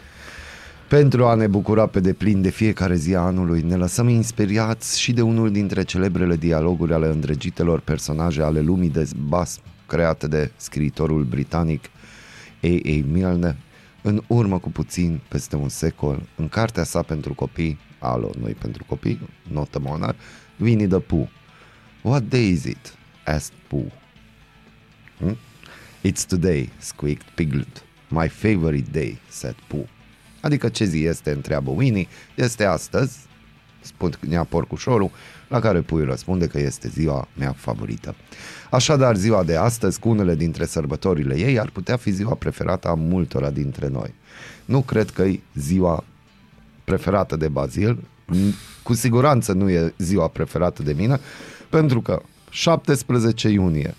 [0.88, 5.12] Pentru a ne bucura pe deplin de fiecare zi a anului, ne lăsăm inspirați și
[5.12, 11.24] de unul dintre celebrele dialoguri ale îndrăgitelor personaje ale lumii de basm, create de scriitorul
[11.24, 11.84] britanic
[12.62, 13.04] A.A.
[13.12, 13.56] Milne,
[14.02, 18.84] în urmă cu puțin, peste un secol, în cartea sa pentru copii, alo, noi pentru
[18.86, 19.20] copii,
[19.52, 20.16] notă monar,
[20.60, 21.28] Winnie the Pooh.
[22.02, 22.94] What day is it?
[23.24, 23.92] asked Pooh.
[25.18, 25.36] Hmm?
[26.04, 27.84] It's today, squeaked Piglet.
[28.08, 29.95] My favorite day, said Pooh.
[30.46, 33.18] Adică ce zi este, întreabă Winnie, este astăzi,
[33.80, 35.10] spunea porcușorul,
[35.48, 38.14] la care Pui răspunde că este ziua mea favorită.
[38.70, 42.94] Așadar, ziua de astăzi, cu unele dintre sărbătorile ei, ar putea fi ziua preferată a
[42.94, 44.14] multora dintre noi.
[44.64, 46.04] Nu cred că e ziua
[46.84, 47.98] preferată de Bazil,
[48.82, 51.20] cu siguranță nu e ziua preferată de mine,
[51.68, 53.94] pentru că 17 iunie,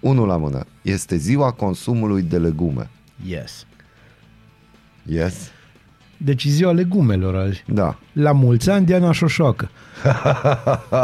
[0.00, 2.90] unul la mână, este ziua consumului de legume.
[3.26, 3.66] Yes.
[5.02, 5.34] Yes?
[6.16, 7.64] Deci ziua legumelor azi.
[7.66, 7.98] Da.
[8.12, 9.68] La mulți ani, Diana Șoșoacă.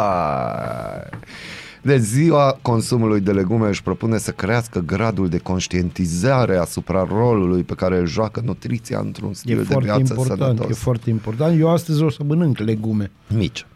[1.84, 7.74] De ziua consumului de legume își propune să crească gradul de conștientizare asupra rolului pe
[7.74, 10.76] care îl joacă nutriția într-un E stil de foarte viață important, sănătos.
[10.76, 11.60] e foarte important.
[11.60, 13.10] Eu astăzi o să mănânc legume.
[13.28, 13.66] Mici.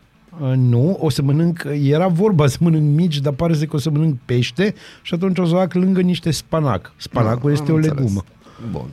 [0.41, 3.79] Uh, Nu, o să mănânc, era vorba să mănânc mici, dar pare să că o
[3.79, 6.93] să mănânc pește și atunci o să fac lângă niște spanac.
[6.97, 7.99] Spanacul Da, este am o înțeles.
[7.99, 8.25] legumă.
[8.71, 8.87] Bun.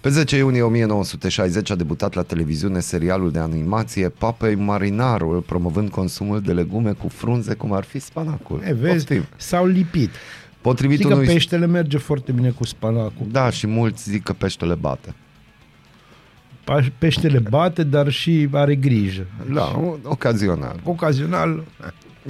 [0.00, 6.40] Pe 10 iunie 1960 a debutat la televiziune serialul de animație Papei Marinarul, promovând consumul
[6.40, 8.62] de legume cu frunze cum ar fi spanacul.
[8.66, 9.24] E, vezi, Poftim.
[9.36, 10.10] s-au lipit.
[10.60, 11.26] Potrivit Știi că unui...
[11.26, 13.26] peștele merge foarte bine cu spanacul.
[13.30, 15.14] Da, și mulți zic că peștele bate.
[16.64, 19.26] Pa- Peștele bate, dar și are grijă.
[19.52, 20.80] Da, o- ocazional.
[20.84, 21.64] Ocazional,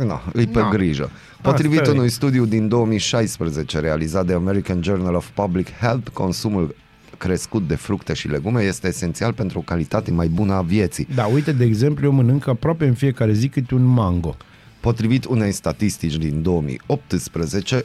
[0.07, 0.69] Da, îi pe Da.
[0.69, 1.11] grijă.
[1.43, 1.95] Potrivit Asta e.
[1.97, 6.75] unui studiu din 2016 realizat de American Journal of Public Health, consumul
[7.19, 11.07] crescut de fructe și legume este esențial pentru o calitate mai bună a vieții.
[11.15, 14.37] da, uite, de exemplu, eu mănânc aproape în fiecare zi câte un mango.
[14.81, 17.85] Potrivit unei statistici din 2018,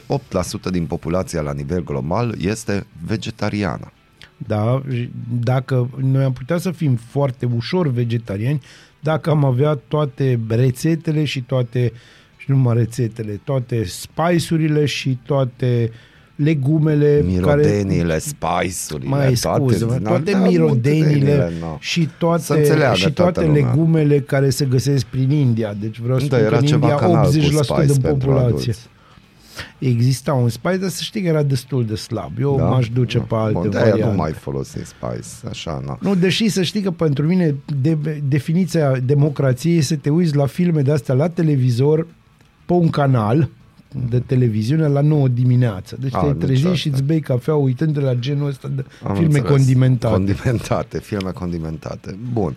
[0.70, 3.92] din populația la nivel global este vegetariană.
[4.36, 8.60] Da, și dacă noi am putea să fim foarte ușor vegetariani
[9.04, 11.92] dacă am avea toate rețetele și toate,
[12.36, 15.90] și nu numai rețetele, toate spice-urile și toate
[16.36, 21.76] legumele Mirodeniile, spice-urile, mai scuze, toate, toate, da, mirodenile multedeniile, no.
[21.80, 23.70] și Să toate, înțeleagă și toată toate lumea.
[23.70, 25.74] legumele care se găsesc prin India.
[25.80, 28.00] Deci vreau să Da, spun era că în ceva India canal cu 80% spice din
[28.00, 28.46] pentru populație.
[28.46, 28.88] adulți.
[29.78, 32.32] Exista un spice, dar să știi că era destul de slab.
[32.40, 32.64] Eu Da?
[32.64, 33.24] m-aș duce Da.
[33.24, 34.10] pe alte Bun, de-aia variante.
[34.14, 35.98] nu mai folosi spice, așa, na.
[36.00, 37.96] Nu, deși să știi că pentru mine de,
[38.28, 42.06] definiția democrației este să te uiți la filme de astea la televizor
[42.66, 43.48] pe un canal
[44.08, 45.96] de televiziune la 9 dimineața.
[46.00, 46.76] Deci A, te-ai deci trezit asta.
[46.76, 49.50] și îți bei cafea uitând de la genul ăsta de Am filme înțeles.
[49.50, 50.14] condimentate.
[50.14, 52.18] Condimentate, filme condimentate.
[52.32, 52.56] Bun.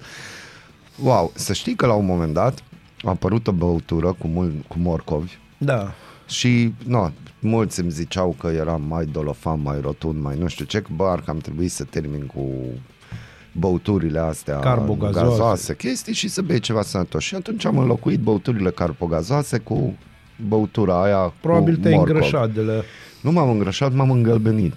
[1.04, 2.64] Wow, să știi că la un moment dat
[3.04, 5.92] a apărut o băutură cu, mul- cu morcovi da.
[6.28, 10.82] și, no, mulți îmi ziceau că era mai dolofan, mai rotund, mai nu știu ce,
[10.82, 12.46] că bă, ar cam trebui să termin cu
[13.52, 15.28] băuturile astea Carbogazoase.
[15.30, 17.24] gazoase, chestii și să bei ceva sănătos.
[17.24, 19.98] Și atunci am înlocuit băuturile carbogazoase cu
[20.48, 22.16] băutura aia Probabil cu te-ai morcov.
[22.16, 22.74] îngrășat de la...
[23.22, 24.74] Nu m-am îngrășat, m-am îngălbenit.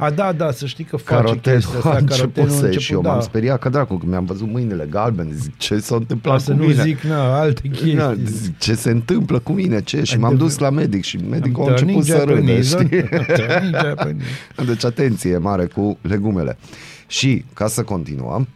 [0.00, 1.88] A, da, da, să știi că face Carotenul chestia asta.
[1.90, 3.10] a început carotenul să a și eu da.
[3.10, 6.50] m-am speriat că dracu, că mi-am văzut mâinile galbene, zic ce s-a Ca întâmplat să
[6.52, 6.82] cu nu mine.
[6.82, 7.94] zic, na, alte chestii.
[7.94, 10.02] Da, zic, ce se întâmplă cu mine, ce?
[10.02, 12.68] Și Ai m-am de- dus la medic și medicul a Am început să râdă, Japanese,
[12.84, 13.00] știi?
[13.00, 14.24] am turning Japanese.
[14.66, 16.58] Deci atenție mare cu legumele.
[17.06, 18.48] Și, ca să continuăm,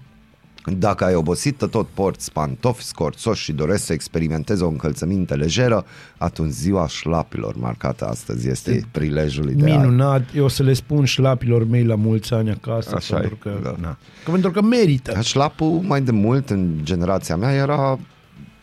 [0.64, 5.84] dacă ai obosit, tot porți pantofi scorțoși și dorești să experimentezi o încălțăminte lejeră,
[6.18, 9.78] atunci ziua șlapilor marcată astăzi este prilejul ideal.
[9.78, 13.42] Minunat, eu o să le spun șlapilor mei la mulți ani acasă, Așa pentru e,
[13.42, 13.74] că, da.
[13.80, 13.96] na.
[14.24, 15.20] că pentru că merită.
[15.20, 17.98] Șlapul mai de mult în generația mea era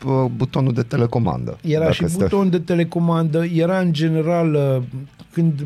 [0.05, 1.57] uh, butonul de telecomandă.
[1.61, 4.83] Era dacă și stă- buton de telecomandă, era în general uh,
[5.31, 5.65] când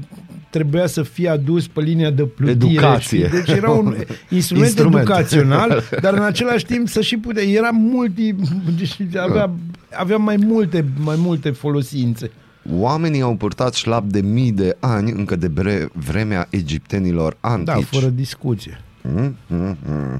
[0.54, 2.52] trebuia să fie adus pe linia de plutire.
[2.72, 3.26] Educație.
[3.28, 3.40] știi?
[3.40, 3.96] Deci era un
[4.30, 5.04] instrument, Instrument.
[5.04, 8.36] educațional, dar în același timp să și putea, era multi,
[8.78, 9.52] deci avea,
[9.98, 12.32] avea mai multe, mai multe folosințe.
[12.72, 17.66] Oamenii au purtat șlap de mii de ani încă de bre- vremea egiptenilor antici.
[17.74, 18.82] Da, fără discuție.
[19.02, 20.18] Mm, mm, mm.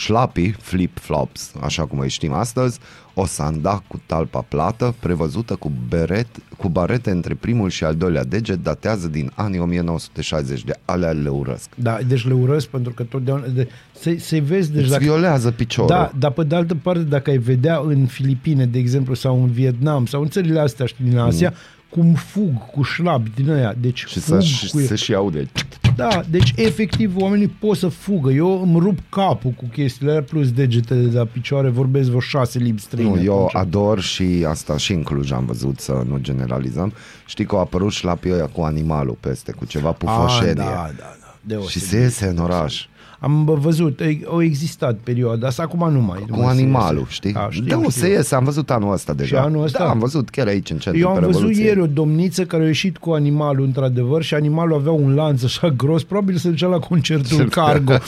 [0.00, 2.78] Șlapii, flip-flops, așa cum îi știm astăzi,
[3.14, 8.24] o sanda cu talpa plată, prevăzută cu, beret, cu barete între primul și al doilea
[8.24, 10.64] deget, datează din anii 1960.
[10.64, 11.68] De alea le urăsc.
[11.74, 13.46] Da, deci le urăsc pentru că totdeauna...
[13.46, 13.68] De,
[14.00, 15.88] se, se vezi, deci Îți dacă, violează piciorul.
[15.88, 19.50] Da, dar pe de altă parte, dacă ai vedea în Filipine, de exemplu, sau în
[19.50, 21.54] Vietnam, sau în țările astea știi, din Asia,
[21.88, 24.08] cum fug cu șlapi din aia, deci Mm.
[24.08, 25.48] Și fug să, și, cu se și aude.
[25.96, 28.30] Da, deci efectiv oamenii pot să fugă.
[28.30, 32.58] Eu îmi rup capul cu chestiile alea plus degetele de la picioare, vorbesc vreo șase
[32.58, 33.10] limbi străine.
[33.10, 33.54] Nu, eu atunci.
[33.54, 36.92] ador și asta și în Cluj am văzut, să nu generalizăm.
[37.26, 40.52] Știi că au apărut șlapii ăia cu animalul peste, cu ceva Ah, pufoșenie.
[40.52, 41.14] da, da, da.
[41.42, 41.70] Deosebit.
[41.70, 42.86] și se iese în oraș.
[43.22, 46.24] Am văzut, e- au existat perioada asta, acum nu mai.
[46.28, 47.10] nu Cu mai se animalul, iese.
[47.12, 47.32] știi?
[47.32, 48.02] Da, știu, da, nu, știu.
[48.02, 49.40] se iese, am văzut anul ăsta deja.
[49.40, 49.78] anul ăsta?
[49.84, 51.64] Da, am văzut chiar aici în centru Eu am pe văzut Revoluție.
[51.64, 55.68] ieri o domniță care a ieșit cu animalul într-adevăr și animalul avea un lanț așa
[55.68, 57.92] gros, probabil se ducea la concertul Cargo.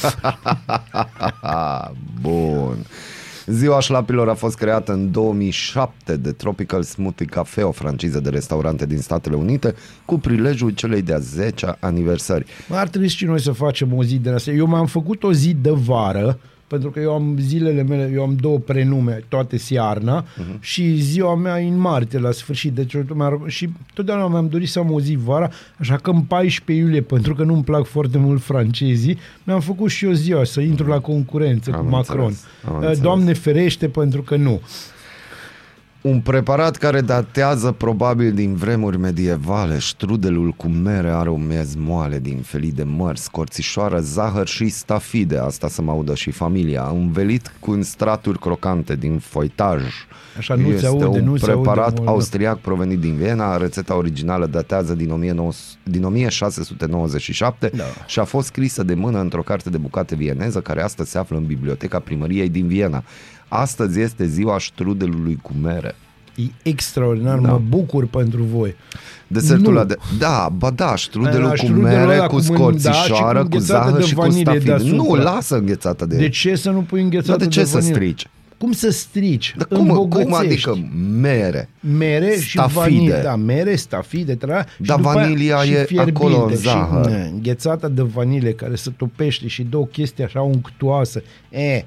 [2.20, 2.76] Bun.
[3.46, 8.86] Ziua șlapilor a fost creată în 2007 de Tropical Smoothie Cafe, o franciză de restaurante
[8.86, 9.74] din Statele Unite,
[10.04, 12.46] cu prilejul celei de-a 10-a aniversări.
[12.68, 14.50] Ar trebui și noi să facem o zi de asta.
[14.50, 16.38] Eu m-am făcut o zi de vară,
[16.72, 20.60] pentru că eu am zilele mele, eu am două prenume, toate iarna, uh-huh.
[20.60, 22.72] și ziua mea e în martie, la sfârșit.
[22.72, 26.20] Deci, eu mi-a- și totdeauna mi-am dorit să am o zi vara, așa că în
[26.20, 30.60] 14 iulie, pentru că nu-mi plac foarte mult francezii, mi-am făcut și eu ziua să
[30.60, 32.18] intru la concurență Am cu Macron.
[32.24, 33.00] înțeles, am Uh, înțeles.
[33.00, 34.60] Doamne ferește, pentru că nu.
[36.02, 42.18] Un preparat care datează probabil din vremuri medievale, strudelul cu mere are un miez moale
[42.18, 47.52] din felii de măr, scorțișoară, zahăr și stafide, asta să mă audă și familia, învelit
[47.60, 49.82] cu în straturi crocante din foitaj.
[50.38, 52.10] Așa nu se este aude, un nu se aude preparat mult, da.
[52.10, 57.84] austriac provenit din Viena, rețeta originală datează din, 1900, din 1697 Da.
[58.06, 61.36] și a fost scrisă de mână într-o carte de bucate vieneză care astăzi se află
[61.36, 63.04] în biblioteca primăriei din Viena.
[63.54, 65.94] Astăzi este ziua strudelului cu mere.
[66.34, 67.48] E extraordinar, Da.
[67.50, 68.74] mă bucur pentru voi.
[69.26, 69.78] Desertul Nu.
[69.78, 69.96] ăla de...
[70.18, 73.44] Da, ba da, strudelul Aia, cu strudelul mere, ăla cu cu mân- scorțișoară, da, și
[73.44, 74.64] cu cu înghețată zahăr de și cu vanilie stafide.
[74.64, 74.96] deasupra.
[74.96, 76.16] Nu, lasă înghețată de...
[76.16, 77.94] De ce să nu pui înghețată Dar de ce să vanilie?
[77.94, 78.26] strici?
[78.58, 79.54] Cum să strici?
[79.56, 80.36] Dar cum, cum Îmbogățești.
[80.68, 80.88] adică
[81.20, 81.68] mere?
[81.80, 82.78] Mere și Stafide.
[82.80, 83.20] vanilie.
[83.22, 86.20] Da, mere, stafide, tra, și Dar după aia vanilia și e fierbinte.
[86.24, 87.04] acolo în zahăr.
[87.04, 91.22] Și, ne, înghețata de vanilie care se topește și dă o chestie așa unctuoasă.
[91.50, 91.84] E,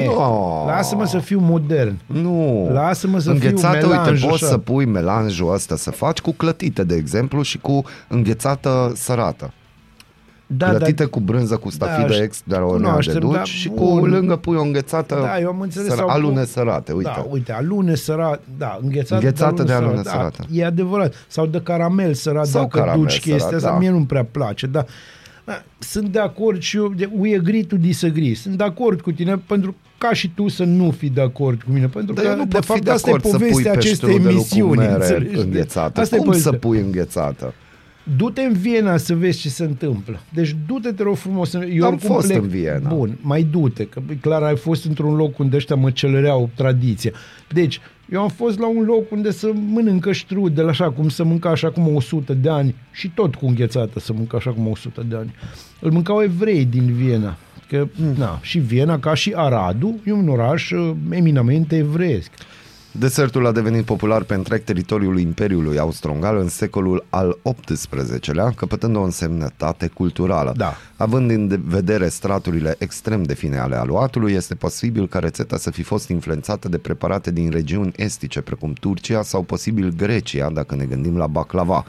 [0.00, 0.04] e.
[0.06, 0.64] No.
[0.66, 1.94] Lasă-mă să fiu modern.
[2.06, 2.68] Nu.
[2.72, 4.52] Lasă-mă să înghețată, fiu melanj uite, poți așa.
[4.52, 9.52] să pui melanjul ăsta să faci cu clătite, de exemplu, și cu înghețată sărată.
[10.56, 14.10] Da, clătite cu brânză, cu stafide ș- extraordinar de cunoaștem, duci da, și cu bun.
[14.10, 15.86] lângă pui o înghețată Da, eu am înțeles.
[15.88, 17.10] săra- sau cu- alune sărate, uite.
[17.16, 20.44] Da, uite, alune sărat, da, înghețată, Înghețată de alune Da, sărată.
[20.50, 21.14] e adevărat.
[21.28, 23.78] Sau de caramel sărat, Sau dacă caramel duci chestia sărat, asta, da.
[23.78, 24.84] mie nu-mi prea place, da.
[25.44, 28.34] Da, Sunt de acord și eu, de- we agree to disagree.
[28.34, 31.70] Sunt de acord cu tine pentru ca și tu să nu fii de acord cu
[31.72, 33.36] mine, pentru Dar că eu nu de pot fapt fi de asta e acord să
[33.38, 34.68] pui povestea pe acestei strudelul emisiuni.
[34.68, 35.36] cu mere înțelegi?
[35.40, 36.00] înghețată.
[36.00, 36.68] Asta e Cum să povestea.
[36.68, 37.54] pui înghețată?
[38.16, 40.20] Du-te în Viena să vezi ce se întâmplă.
[40.34, 41.52] Deci du-te, te rog frumos.
[41.54, 42.42] Eu Am oricum fost plec.
[42.42, 42.88] în Viena.
[42.88, 47.10] Bun, mai du-te, că clar ai fost într-un loc unde ăștia măcelăreau tradiția.
[47.52, 47.80] Deci,
[48.12, 51.70] eu am fost la un loc unde să mănâncă strudel, așa cum se mânca așa
[51.70, 55.34] cum 100 de ani și tot cu înghețată să mânca așa cum 100 de ani.
[55.80, 57.36] Îl mâncau evrei din Viena.
[57.68, 58.14] Că, Mm.
[58.18, 62.30] na, și Viena, ca și Aradu, e un oraș uh, eminamente evreiesc.
[62.94, 69.02] Desertul a devenit popular pe întreg teritoriul Imperiului Austro-Ungar în secolul al XVIII-lea, căpătând o
[69.02, 70.52] însemnătate culturală.
[70.56, 70.76] Da.
[70.96, 75.70] Având în de- vedere straturile extrem de fine ale aluatului, este posibil ca rețeta să
[75.70, 80.84] fi fost influențată de preparate din regiuni estice, precum Turcia sau posibil Grecia, dacă ne
[80.84, 81.84] gândim la baklava.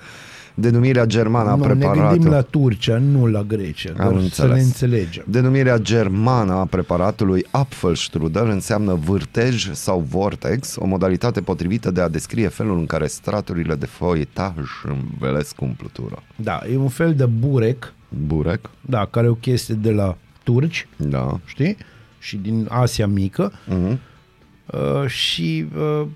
[0.55, 2.09] Denumirea germană a Nu, ne preparatului...
[2.09, 4.55] gândim la Turcia, nu la Grecia, Am doar să înțeles.
[4.55, 5.23] ne înțelegem.
[5.27, 12.47] Denumirea germană a preparatului Apfelstrudel înseamnă vârtej sau vortex, o modalitate potrivită de a descrie
[12.47, 16.23] felul în care straturile de foietaj învelesc umplutură.
[16.35, 17.93] Da, e un fel de burec,
[18.27, 18.69] Burec?
[18.81, 21.39] da, care e o chestie de la turci, Da.
[21.45, 21.77] știi?
[22.19, 23.51] Și din Asia Mică.
[23.67, 23.99] Mhm.
[24.65, 25.65] Uh, și
[26.01, 26.07] uh,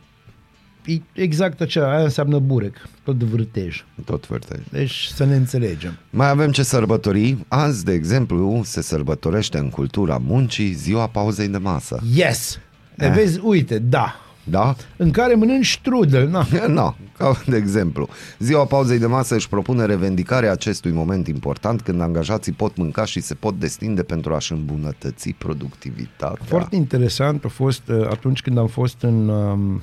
[0.87, 3.85] e exact acela, aia înseamnă burec, tot de vârtej.
[4.05, 4.59] Tot vârtej.
[4.71, 5.97] Deci să ne înțelegem.
[6.09, 7.37] Mai avem ce sărbători.
[7.47, 11.99] Azi, de exemplu, se sărbătorește în cultura muncii ziua pauzei de masă.
[12.13, 12.59] Yes!
[12.97, 13.11] Eh.
[13.11, 14.15] Vezi, uite, da.
[14.49, 14.75] Da?
[14.97, 16.27] în care mănânci strudel.
[16.27, 16.47] Na.
[16.67, 18.09] No, ca de exemplu.
[18.39, 23.19] Ziua pauzei de masă își propune revendicarea acestui moment important când angajații pot mânca și
[23.19, 26.45] se pot destinde pentru a-și îmbunătăți productivitatea.
[26.45, 29.81] Foarte interesant a fost uh, atunci când am fost în um,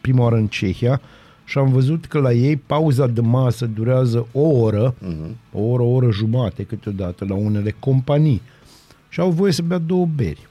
[0.00, 1.00] prima oară în Cehia
[1.44, 5.34] și am văzut că la ei pauza de masă durează o oră, uh-huh.
[5.52, 8.42] o oră, o oră jumate câteodată la unele companii
[9.08, 10.48] și au voie să bea două beri.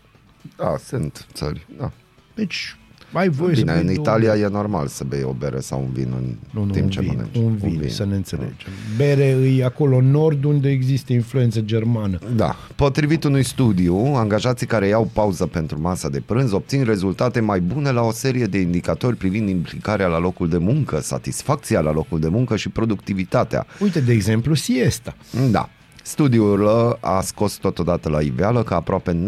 [0.57, 1.67] Da, sunt țări.
[1.77, 1.91] Da.
[2.35, 2.77] Deci
[3.17, 4.45] ai voie Bine, să în bei Italia două...
[4.45, 6.99] e normal să bei o bere sau un vin în nu, nu, timp un ce
[6.99, 7.35] vin, mănânci.
[7.37, 8.71] un vin, un vin, să ne înțelegem.
[8.97, 9.23] Bere
[9.57, 12.19] e acolo în nord unde există influență germană.
[12.35, 12.55] Da.
[12.75, 17.91] Potrivit unui studiu, angajații care iau pauză pentru masa de prânz obțin rezultate mai bune
[17.91, 22.27] la o serie de indicatori privind implicarea la locul de muncă, satisfacția la locul de
[22.27, 23.65] muncă și productivitatea.
[23.79, 25.15] Uite, de exemplu, siesta.
[25.51, 25.69] Da.
[26.07, 26.67] Studiul
[26.99, 29.25] a scos totodată la iveală că aproape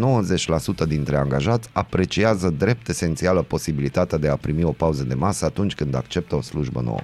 [0.84, 5.74] 90% dintre angajați apreciază drept esențială posibilitatea de a primi o pauză de masă atunci
[5.74, 7.00] când acceptă o slujbă nouă.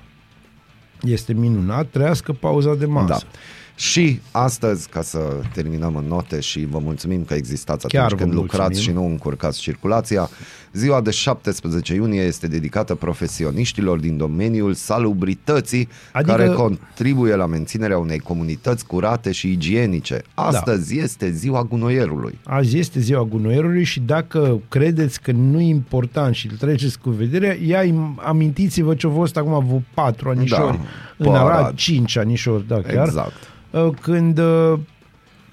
[1.02, 3.06] Este minunat, trăiască pauza de masă.
[3.08, 3.38] Da.
[3.76, 8.16] Și astăzi, ca să terminăm în note și vă mulțumim că existați atunci Chiar vă
[8.16, 8.88] când lucrați mulțumim.
[8.88, 10.28] și nu încurcați circulația,
[10.74, 17.98] ziua de 17 iunie este dedicată profesioniștilor din domeniul salubrității Adică- care contribuie la menținerea
[17.98, 20.22] unei comunități curate și igienice.
[20.34, 22.38] Astăzi este ziua gunoierului.
[22.44, 27.10] Azi este ziua gunoierului și dacă credeți că nu e important și îl treceți cu
[27.10, 27.80] vederea, ia
[28.16, 30.78] amintiți-vă ce a fost acum vreo patru anișori.
[31.16, 31.74] Da, în Arad, Arad.
[31.74, 33.06] cinci anișori, da, chiar.
[33.06, 33.32] Exact.
[33.70, 34.78] Uh, Când uh,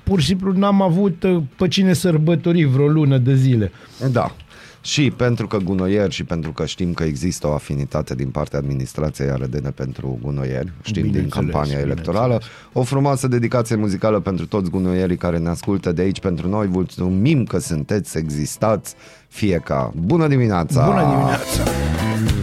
[0.03, 3.71] pur și simplu n-am avut uh, pe cine sărbători vreo lună de zile.
[4.11, 4.35] Da.
[4.81, 9.29] Și pentru că gunoieri și pentru că știm că există o afinitate din partea administrației
[9.29, 12.41] arădene pentru gunoieri, știm din Bineînțeles, campania electorală,
[12.73, 16.67] o frumoasă dedicație muzicală pentru toți gunoierii care ne ascultă de aici pentru noi.
[16.67, 18.95] Mulțumim că sunteți, existați,
[19.27, 20.85] fie ca bună dimineața!
[20.85, 22.40] Bună dimineața!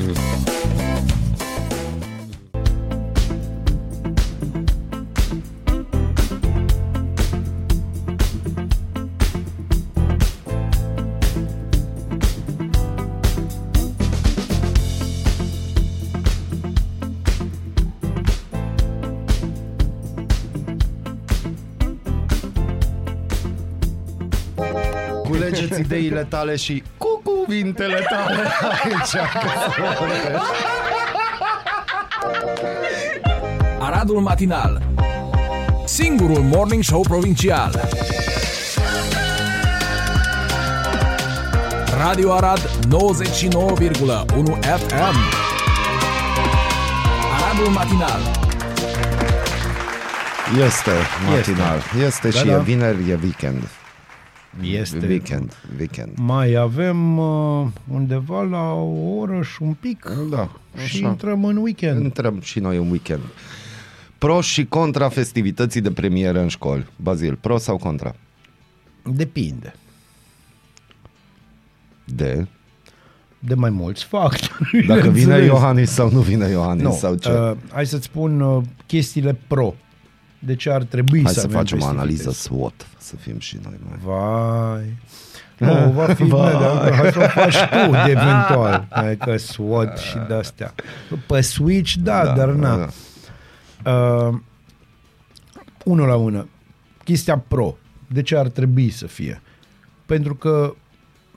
[26.18, 28.42] Culegeți ideile tale și cu cuvintele tale
[28.84, 29.14] aici.
[33.80, 34.82] Aradul Matinal
[35.84, 37.80] Singurul Morning Show Provincial
[41.98, 42.68] Radio Arad 99,1
[44.60, 45.16] FM
[47.40, 48.20] Aradul Matinal
[50.66, 50.90] Este
[51.30, 51.82] matinal.
[52.06, 52.52] Este, Da, și da.
[52.52, 53.62] e vineri, e weekend.
[54.62, 55.06] Este.
[55.06, 56.12] Weekend, weekend.
[56.16, 61.08] Mai avem uh, undeva la o oră și un pic Da, și așa.
[61.08, 62.02] intrăm în weekend.
[62.02, 63.20] Intrăm și noi în weekend.
[64.18, 66.86] Pro și contra festivității de premieră în școli.
[66.96, 68.14] Bazil, pro sau contra?
[69.04, 69.74] Depinde.
[72.04, 72.46] De?
[73.38, 74.84] De mai mulți factori.
[74.86, 75.46] Dacă vine bineînțeles.
[75.46, 77.30] Iohannis sau nu vine Iohannis Nu, sau ce?
[77.30, 79.74] Uh, hai să-ți spun uh, chestiile pro.
[80.38, 82.18] De ce ar trebui Hai să să avem facem o festivități.
[82.18, 83.98] analiză SWOT, să fim și noi mai.
[84.04, 84.96] Vai.
[85.58, 88.86] Nu, va fi bine, dar hai să o faci tu, de eventual.
[88.90, 90.74] Adică SWOT și de-astea.
[91.26, 92.90] Pe Switch, da, da dar na.
[93.82, 93.90] da.
[93.92, 94.34] Uh,
[95.84, 96.48] unul la ună.
[97.04, 97.76] Chestia pro.
[98.06, 99.40] De ce ar trebui să fie?
[100.06, 100.74] Pentru că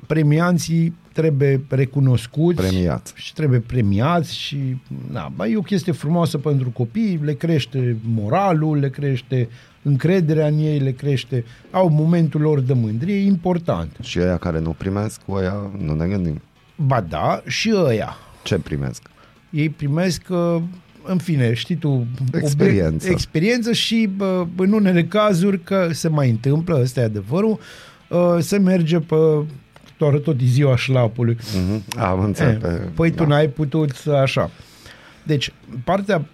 [0.07, 3.13] premianții trebuie recunoscuți Premiați.
[3.15, 4.77] și trebuie premiați și
[5.11, 9.49] na, bă, e o chestie frumoasă pentru copii, le crește moralul, le crește
[9.83, 13.97] încrederea în ei, le crește, au momentul lor de mândrie, e important.
[14.01, 16.41] Și aia care nu primesc, cu aia nu ne gândim.
[16.75, 18.15] Ba da, și ăia.
[18.43, 19.01] Ce primesc?
[19.49, 20.61] Ei primesc, uh,
[21.03, 23.05] în fine, știi tu, Experiență.
[23.07, 27.59] obiect- experiență și bă, în unele cazuri că se mai întâmplă, ăsta e adevărul,
[28.09, 29.15] uh, se merge pe
[30.09, 31.35] doar tot e ziua șlapului.
[31.35, 31.97] Mm-hmm.
[31.97, 32.53] Am înțeles.
[32.53, 33.27] E, pe- păi tu da.
[33.29, 34.49] n-ai putut să așa.
[35.23, 36.25] Deci, partea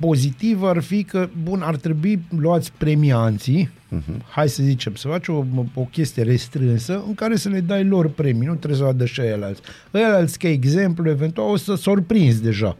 [0.00, 4.22] pozitivă ar fi că, bun, ar trebui luați premianții, Mhm.
[4.30, 8.08] hai să zicem, să faci o, o chestie restrânsă în care să le dai lor
[8.08, 9.60] premii, nu trebuie să o adă și ăialalți.
[9.94, 12.76] Ăialalți, ca exemplu, eventual, o să sorprinzi deja.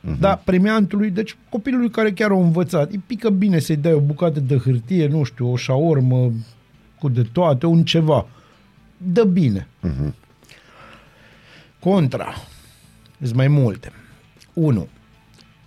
[0.00, 0.20] Mhm.
[0.20, 4.40] Da, premiantului, deci copilului care chiar a învățat, îi pică bine să-i dai o bucată
[4.40, 6.32] de hârtie, nu știu, o șaormă
[6.98, 8.26] cu de toate, un ceva.
[8.96, 9.66] Dă bine.
[9.80, 10.14] Mhm.
[11.80, 12.34] Contra.
[13.22, 13.92] Sunt mai multe.
[14.52, 14.88] 1.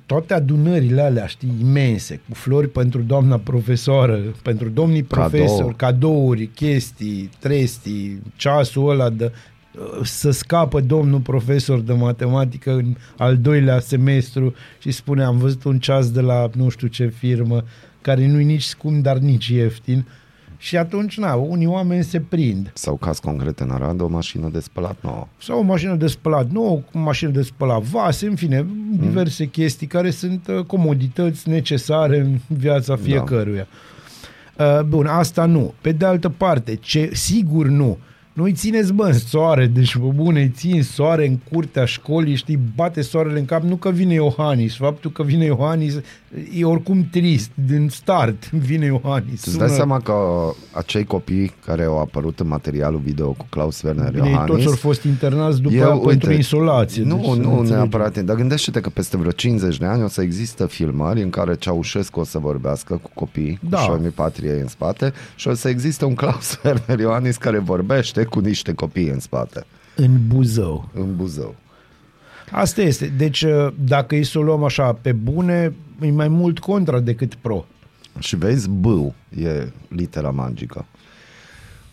[0.05, 5.29] Toate adunările alea, știi, imense, cu flori pentru doamna profesoară, pentru domnii Cadou.
[5.29, 9.31] profesori, cadouri, chestii, trestii, ceasul ăla de...
[9.79, 15.63] uh, să scapă domnul profesor de matematică în al doilea semestru și spune am văzut
[15.63, 17.63] un ceas de la nu știu ce firmă
[18.01, 20.05] care nu-i nici scump, dar nici ieftin.
[20.61, 22.71] Și atunci, na, unii oameni se prind.
[22.73, 25.27] Sau caz concret în Arad, o mașină de spălat nouă.
[25.37, 28.65] Sau o mașină de spălat nouă, o mașină de spălat vase, în fine,
[28.99, 33.67] diverse chestii care sunt uh, comodități necesare în viața fiecăruia.
[34.57, 35.73] Uh, Bun, asta nu.
[35.81, 37.97] Pe de altă parte, ce sigur nu,
[38.39, 42.35] nu-i țineți bă în soare, deci pe bune, îi ții în soare în curtea școlii,
[42.35, 45.93] știi, bate soarele în cap, nu că vine Iohannis, faptul că vine Iohannis
[46.57, 49.41] e oricum trist, din start vine Iohannis.
[49.41, 50.13] Tu îți dai seama că
[50.71, 54.55] acei copii care au apărut în materialul video cu Klaus Werner Bine, ei Iohannis...
[54.55, 57.03] toți au fost internați după Eu, aia uite, pentru insolație.
[57.03, 57.75] Nu, deci să nu înțelegem.
[57.75, 58.17] neapărat.
[58.17, 62.19] Dar gândește-te că peste vreo 50 de ani o să există filmări în care Ceaușescu
[62.19, 63.77] o să vorbească cu copii, Da.
[63.77, 68.23] cu Șoimi Patriei în spate și o să existe un Klaus Werner Iohannis care vorbește
[68.29, 69.65] cu niște copii în spate,
[69.95, 70.89] În Buzău.
[70.93, 71.55] în Buzău.
[72.51, 73.13] Asta este.
[73.17, 73.45] Deci,
[73.85, 77.65] dacă îi să o luăm așa pe bune, e mai mult contra decât pro.
[78.19, 80.85] Și vezi, bâu e litera magică.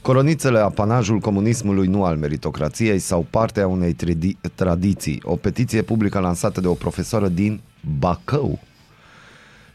[0.03, 5.20] Coronițele, apanajul comunismului, nu al meritocrației, sau parte a unei tradi- tradiții.
[5.24, 7.61] O petiție publică lansată de o profesoară din
[7.99, 8.59] Bacău,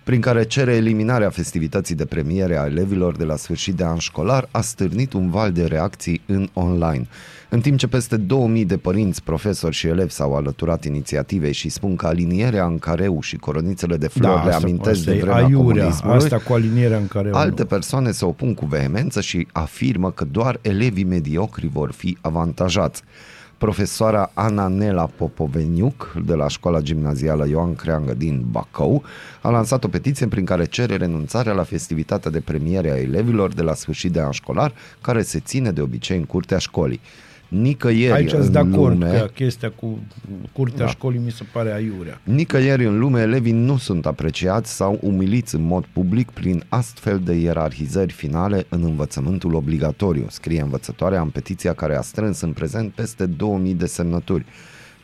[0.03, 4.47] prin care cere eliminarea festivității de premiere a elevilor de la sfârșit de an școlar,
[4.51, 7.07] a stârnit un val de reacții în online.
[7.49, 11.95] În timp ce peste 2000 de părinți, profesori și elevi s-au alăturat inițiativei și spun
[11.95, 15.57] că alinierea în careu și coronițele de flori le amintesc asta de e vremea aiurea,
[15.57, 17.29] comunismului, Asta cu alinierea în care...
[17.33, 23.03] Alte persoane se opun cu vehemență și afirmă că doar elevii mediocri vor fi avantajați.
[23.61, 29.03] Profesoara Ana Nela Popoveniuc de la școala gimnazială Ioan Creangă din Bacău
[29.41, 33.61] a lansat o petiție prin care cere renunțarea la festivitatea de premiere a elevilor de
[33.61, 36.99] la sfârșit de an școlar, care se ține de obicei în curtea școlii.
[37.51, 39.99] Nicăieri Aici sunt în de acord lume, că chestia cu
[40.51, 40.91] curtea Da.
[40.91, 42.21] școlii mi se pare aiurea.
[42.23, 47.33] Nicăieri în lume elevii nu sunt apreciați sau umiliți în mod public prin astfel de
[47.33, 53.25] ierarhizări finale în învățământul obligatoriu, scrie învățătoarea în petiția care a strâns în prezent peste
[53.25, 54.45] 2000 de semnături.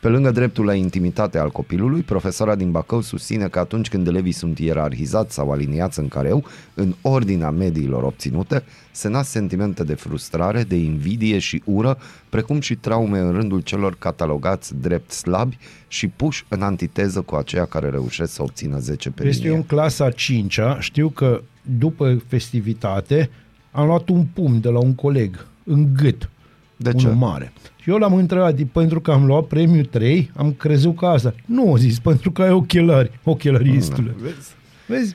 [0.00, 4.32] Pe lângă dreptul la intimitate al copilului, profesora din Bacău susține că atunci când elevii
[4.32, 6.44] sunt ierarhizați sau aliniați în careu,
[6.74, 12.74] în ordinea mediilor obținute, se nasc sentimente de frustrare, de invidie și ură, precum și
[12.74, 18.32] traume în rândul celor catalogați drept slabi și puși în antiteză cu aceia care reușesc
[18.32, 19.56] să obțină 10 pe Este eu linie.
[19.56, 21.42] în clasa 5 știu că
[21.78, 23.30] după festivitate
[23.70, 26.30] am luat un pumn de la un coleg în gât.
[26.76, 27.16] De unul ce?
[27.16, 27.52] mare.
[27.88, 31.34] Și eu l-am întrebat, "E pentru că am luat premiul 3, am crezut că asta.
[31.46, 34.14] Nu, a zis, pentru că ai ochelari, ochelăristule.
[34.22, 34.54] Vezi?
[34.86, 35.14] Vezi?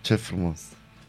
[0.00, 0.60] Ce frumos.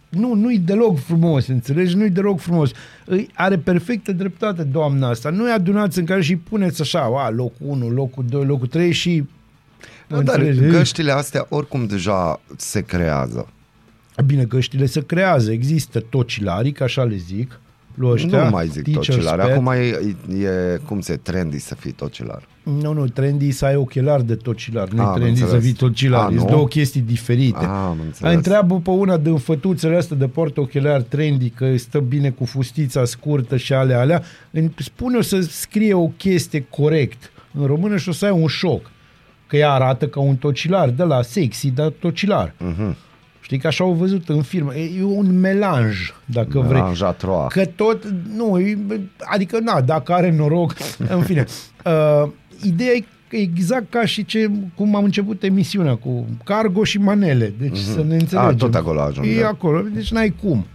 [0.10, 1.96] Nu, nu-i deloc frumos, înțelegi?
[1.96, 2.72] Nu-i deloc frumos.
[3.06, 5.30] Îi are perfectă dreptate doamna asta.
[5.30, 9.24] Nu-i adunați în care și puneți așa, a, locul 1, locul 2, locul 3 și...
[10.08, 10.76] Da, dar înțelegi?
[10.76, 13.48] găștile astea oricum deja se creează.
[14.26, 17.60] Bine, căștile se creează, există tocilarii, că așa le zic,
[17.94, 19.40] lui ăștia, nu mai zic teacher's tocilar.
[19.40, 19.52] pet.
[19.52, 19.80] Acum e,
[20.46, 22.44] e, cum se trendy să fii tocilar.
[22.64, 25.64] Nu, nu, trendy e să ai ochelari de tocilar, nu Am e trendy să înțeles.
[25.66, 26.24] fii tocilar.
[26.24, 26.46] A, Sunt nu?
[26.46, 27.66] două chestii diferite.
[27.66, 28.34] A, am înțeles.
[28.36, 33.06] Întreabă pe una din fătuțele astea de portă ochelari trendy, că stă bine cu fustița
[33.06, 34.24] scurtă și alea, alea.
[34.52, 38.92] Îmi spune-o să scrie o chestie corect în română și o să ai un șoc.
[39.48, 42.54] Că ea arată ca un tocilar, de la sexy, dar tocilar.
[42.58, 42.96] Mhm.
[43.44, 44.70] Știi că așa au văzut în film.
[44.70, 46.72] E e un melanj, dacă vrei.
[46.72, 47.48] Melanj a troa.
[47.48, 48.78] Că tot, nu, e-
[49.18, 50.74] adică, na, dacă are noroc,
[51.16, 51.46] în fine.
[51.86, 52.30] Uh,
[52.62, 57.54] ideea e că exact ca și ce, cum am început emisiunea cu cargo și manele.
[57.60, 57.94] Deci mm-hmm.
[57.94, 58.50] să ne înțelegem.
[58.50, 59.40] A, tot acolo ajungem.
[59.40, 60.66] E acolo, deci n-ai cum.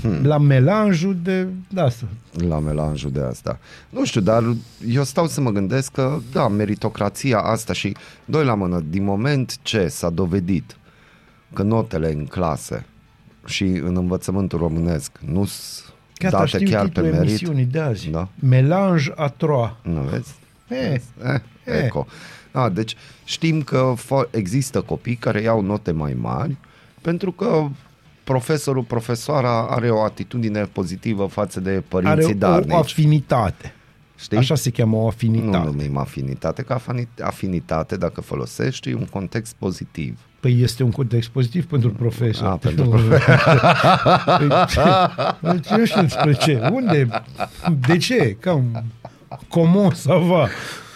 [0.00, 0.24] Hmm.
[0.24, 2.04] La melanjul de, da, asta.
[2.48, 3.58] la melanjul de asta.
[3.90, 4.44] Nu știu, dar
[4.88, 9.58] eu stau să mă gândesc că, da, meritocrația asta și, doi la mână, din moment
[9.62, 10.76] ce s-a dovedit
[11.52, 12.86] că notele în clase
[13.46, 17.80] și în învățământul românesc nu sunt Gata, date știu chiar pe titlul merit, emisiunii de
[17.80, 18.08] azi.
[18.08, 18.28] Da.
[18.48, 19.76] Melanj a troa.
[19.82, 20.34] nu vezi?
[20.68, 21.00] E, Eh,
[21.64, 21.84] Eh.
[21.84, 22.06] eco.
[22.52, 26.56] A, deci știm că fo- există copii care iau note mai mari
[27.00, 27.66] pentru că
[28.24, 32.72] profesorul, profesoara are o atitudine pozitivă față de are părinții o, darnici.
[32.72, 33.74] o afinitate.
[34.18, 34.36] Știi?
[34.38, 35.66] Așa se cheamă o Nu afinitate.
[35.66, 40.18] numim afinitate, că afini- afinitate, dacă folosești, e un context pozitiv.
[40.46, 42.46] Păi este un context pozitiv pentru profesor.
[42.46, 42.98] A, pentru Nu,
[44.38, 44.80] Păi ce?
[45.52, 46.68] Deci nu știu despre ce.
[46.72, 47.08] Unde?
[47.86, 48.36] De ce?
[48.40, 48.84] Cam
[49.48, 50.48] comos, va.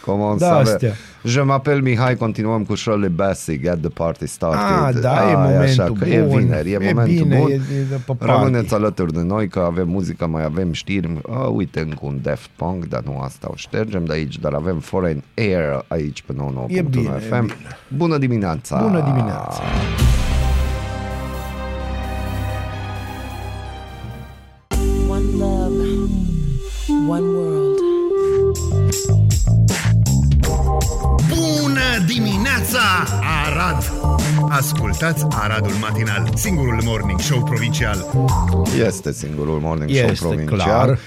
[0.05, 0.93] Cum o Da, să ave- astea.
[1.25, 4.61] Je m'appelle Mihai, continuăm cu Shirley Bassey, Get the Party Started.
[4.97, 6.39] Ah, da, e Ai, momentul așa, că e bun.
[6.39, 7.51] vineri, e, E momentul bine, bun.
[7.51, 8.25] e- e de pe party.
[8.45, 11.21] Rămâneți alături de noi că avem muzică, mai avem știri.
[11.31, 14.79] Ah, uite, încă un Daft Punk, dar nu asta o ștergem de aici, dar avem
[14.79, 17.41] Foreign Air aici pe 99.1 E bine, e FM.
[17.41, 17.55] bine.
[17.97, 18.81] Bună dimineața!
[18.83, 19.63] Bună dimineața!
[34.61, 38.07] Ascultați Aradul Matinal, singurul morning show provincial.
[38.87, 40.59] Este singurul morning Este show provincial.
[40.59, 40.99] clar.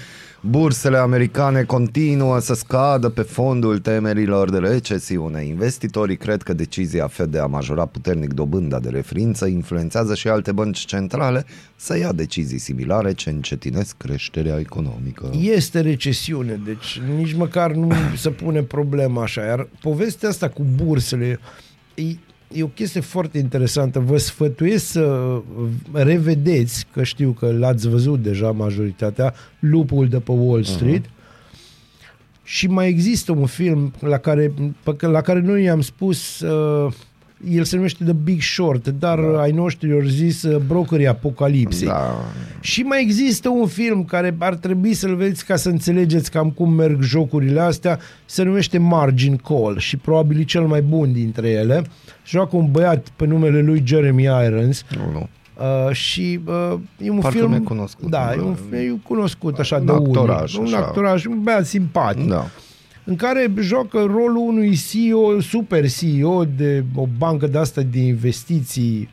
[0.42, 5.46] Bursele americane continuă să scadă pe fondul temerilor de recesiune.
[5.46, 10.52] Investitorii cred că decizia Fed de a majora puternic dobânda de referință influențează și alte
[10.52, 11.46] bănci centrale
[11.76, 15.30] să ia decizii similare ce încetinesc creșterea economică.
[15.40, 19.42] Este recesiune, deci nici măcar nu se pune problema așa.
[19.42, 21.40] Iar povestea asta cu bursele
[22.54, 24.00] e, e o chestie foarte interesantă.
[24.00, 25.42] Vă sfătuiesc să
[25.92, 31.06] revedeți, că știu că l-ați văzut deja majoritatea, Lupul de pe Wall Street.
[32.44, 36.94] Și mai există un film la care, pe, la care noi i-am spus, uh,
[37.50, 39.42] el se numește The Big Short, dar da.
[39.42, 41.88] ai noștri au zis uh, Brokerii Apocalipsei.
[41.88, 42.16] Da,
[42.60, 46.74] Și mai există un film care ar trebui să-l vedeți ca să înțelegeți cam cum
[46.74, 51.84] merg jocurile astea, se numește Margin Call și probabil e cel mai bun dintre ele.
[52.26, 55.28] Joacă un băiat pe numele lui Jeremy Irons nu, nu.
[55.88, 57.50] uh, și uh, e un Parcă film...
[57.50, 58.10] mi-e cunoscut.
[58.10, 60.72] Da, e un, e cunoscut așa Un de actoraj, unii.
[60.72, 60.86] Un așa.
[60.86, 62.46] actoraj, un băiat simpatic Da.
[63.06, 69.10] În care joacă rolul unui CEO, super CEO de o bancă de asta de investiții,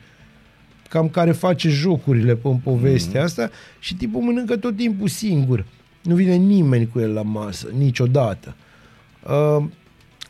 [0.89, 3.25] cam care face jocurile în povestea mm.
[3.25, 5.65] asta și tipul mănâncă tot timpul singur.
[6.03, 8.55] Nu vine nimeni cu el la masă, niciodată.
[9.27, 9.63] Uh,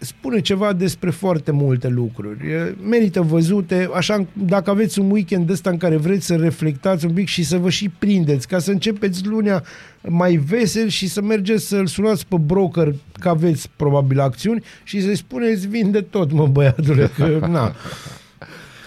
[0.04, 2.52] spune ceva despre foarte multe lucruri.
[2.52, 7.14] E, Merită văzute, așa, dacă aveți un weekend ăsta în care vreți să reflectați un
[7.14, 9.64] pic și să vă și prindeți, ca să începeți lunea
[10.02, 15.16] mai vesel și să mergeți să-l sunați pe broker, că aveți probabil acțiuni, și să-i
[15.16, 17.76] spuneți, vinde tot, mă, băiatule, că na.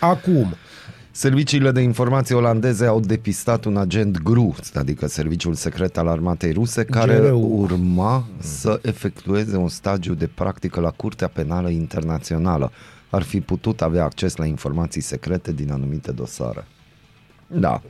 [0.01, 0.55] Acum,
[1.17, 6.85] Serviciile de informații olandeze au depistat un agent GRU, adică serviciul secret al armatei ruse,
[6.85, 7.39] care GRU.
[7.39, 12.73] urma să efectueze un stagiu de practică la Curtea Penală Internațională.
[13.11, 16.67] Ar fi putut avea acces la informații secrete din anumite dosare.
[17.47, 17.83] Da.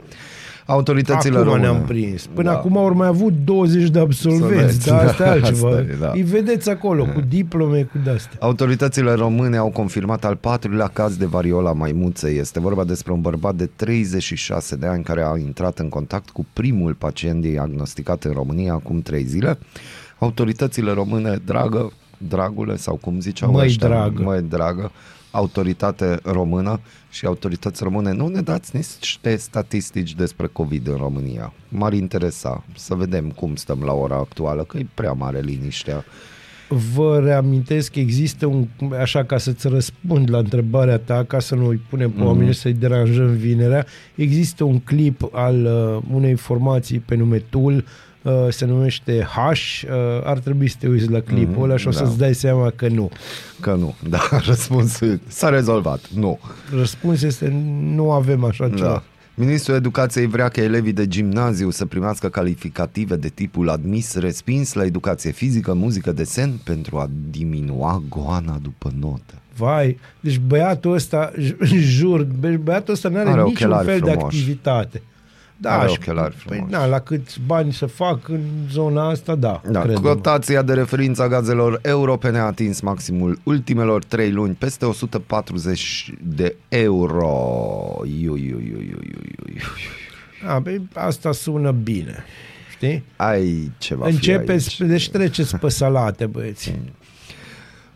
[0.66, 1.62] Autoritățile acum române.
[1.70, 2.26] ne-am prins.
[2.26, 2.56] Până Da.
[2.56, 5.68] acum au mai avut 20 de absolvenți, Absolvenți, dar asta da, e altceva.
[5.68, 6.10] asta e, da.
[6.14, 8.38] Îi vedeți acolo, cu diplome, cu de-astea.
[8.40, 12.36] Autoritățile române au confirmat al patrulea caz de variola maimuței.
[12.38, 16.46] Este vorba despre un bărbat de 36 de ani care a intrat în contact cu
[16.52, 19.58] primul pacient diagnosticat în România acum 3 zile.
[20.18, 21.92] Autoritățile române, dragă,
[22.28, 24.22] dragule, sau cum ziceau Măi, ăștia, dragă.
[24.22, 24.90] măi, dragă,
[25.34, 26.80] autoritate română
[27.10, 31.52] și autorități române, nu ne dați niște statistici despre COVID în România.
[31.68, 36.04] M-ar interesa să vedem cum stăm la ora actuală, că e prea mare liniștea.
[36.94, 38.66] Vă reamintesc că există un,
[39.00, 42.72] așa ca să-ți răspund la întrebarea ta, ca să nu îi punem pe oameni să-i
[42.72, 47.82] deranjăm vinerea, există un clip al uh, unei formații pe nume Tool, uh,
[48.48, 49.90] se numește H, uh,
[50.24, 51.96] ar trebui să te uiți la clipul ăla și o da.
[51.96, 53.10] să-ți dai seama că nu.
[53.60, 56.38] Că nu, da, răspunsul s-a rezolvat, nu.
[56.76, 57.48] Răspunsul este
[57.94, 58.88] nu avem așa ceva.
[58.88, 59.02] Da.
[59.36, 64.84] Ministrul Educației vrea ca elevii de gimnaziu să primească calificative de tipul admis, respins la
[64.84, 69.34] educație fizică, muzică, desen pentru a diminua goana după notă.
[69.56, 71.56] Vai, deci băiatul ăsta, j-
[71.98, 74.36] jur, bă- băiatul ăsta nu are, Are niciun ochelari fel de frumoși.
[74.38, 75.02] activitate.
[75.64, 76.72] Da, Are și- ochelari păi, frumoși.
[76.72, 78.40] na, la câți bani să fac în
[78.70, 80.00] zona asta, da, Da, crede-mă.
[80.08, 86.54] cotația de referință a gazelor europene a atins maximul ultimelor 3 luni, peste 140 de
[86.68, 87.32] euro.
[88.20, 90.48] Iu, iu, iu, iu, iu, iu, iu.
[90.48, 92.24] A, băi, asta sună bine,
[92.70, 93.04] știi?
[93.16, 94.90] Ai ceva fi Începeți, aici.
[94.90, 96.74] deci treceți pe salate, băieți.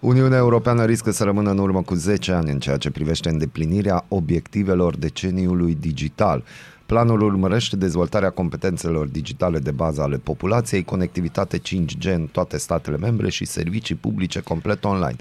[0.00, 4.04] Uniunea Europeană riscă să rămână în urmă cu 10 ani în ceea ce privește îndeplinirea
[4.08, 6.44] obiectivelor deceniului digital.
[6.88, 13.30] Planul urmărește dezvoltarea competențelor digitale de bază ale populației, conectivitate 5G în toate statele membre
[13.30, 15.16] și servicii publice complet online.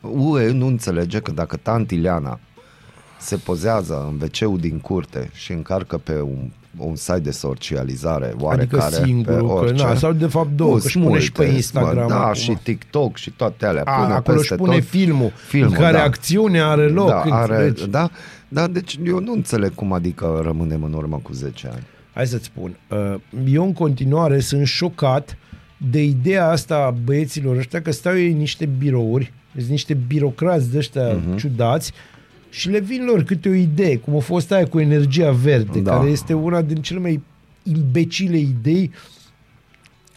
[0.00, 2.40] UE nu înțelege că dacă tanti Ileana
[3.20, 8.82] se pozează în wc din curte și încarcă pe un, un site de socializare oarecare
[8.84, 9.82] Adică singurul, pe că, orice.
[9.82, 12.20] na, sau de fapt două, Nu, că își pune și pe multe, Instagram bă, Da,
[12.20, 12.32] acum.
[12.34, 13.82] și TikTok și toate alea.
[13.84, 14.84] A, pune acolo își peste pune tot.
[14.88, 16.02] filmul, Filmul, în care da.
[16.02, 17.08] acțiunea are loc.
[17.08, 17.88] Da, are, înțelegi?
[17.90, 18.10] da,
[18.48, 21.82] da, deci eu nu înțeleg cum adică rămânem în urmă cu 10 ani.
[22.14, 23.14] Hai să-ți spun, uh,
[23.52, 25.36] eu în continuare sunt șocat
[25.90, 30.70] de ideea asta a băieților ăștia că stau ei în niște birouri Sunt niște birocrați
[30.70, 31.34] de ăștia Mhm.
[31.34, 31.38] uh-huh.
[31.38, 31.92] ciudați
[32.50, 35.90] și le vin lor câte o idee, cum a fost aia cu energia verde, Da.
[35.90, 35.96] da.
[35.96, 37.20] care este una din cele mai
[37.62, 38.90] imbecile idei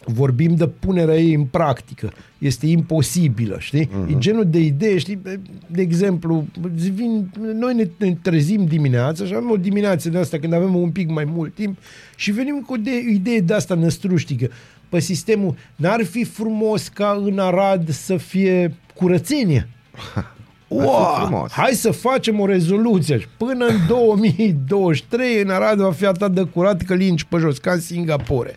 [0.04, 2.12] vorbim de punerea ei în practică.
[2.38, 3.88] Este imposibilă, știi?
[3.92, 4.06] Mhm.
[4.06, 4.10] Uh-huh.
[4.14, 5.20] E genul de idee, știi?
[5.66, 10.38] De exemplu, zi- vin, noi ne, ne trezim dimineața și avem o dimineață de asta
[10.38, 11.78] când avem un pic mai mult timp
[12.16, 14.48] și venim cu o de, idee de asta năstruștică.
[14.88, 19.68] Pe sistemul, n-ar fi frumos ca în Arad să fie curățenie?
[20.72, 21.50] Wow, frumos.
[21.50, 23.18] hai să facem o rezoluție.
[23.18, 27.58] Și Până în 2023 în Arad va fi atât de curat că linci pe jos,
[27.58, 28.56] ca în Singapore.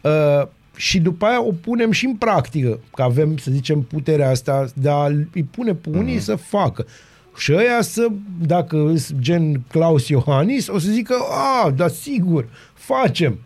[0.00, 4.66] Uh, și după aia o punem și în practică, că avem, să zicem, puterea asta
[4.74, 6.22] de a îi pune pe unii mm-hmm.
[6.22, 6.86] să facă.
[7.36, 8.06] Și ăia să,
[8.46, 11.14] dacă sunt gen Claus Iohannis, o să zică,
[11.64, 13.38] a, da sigur, facem.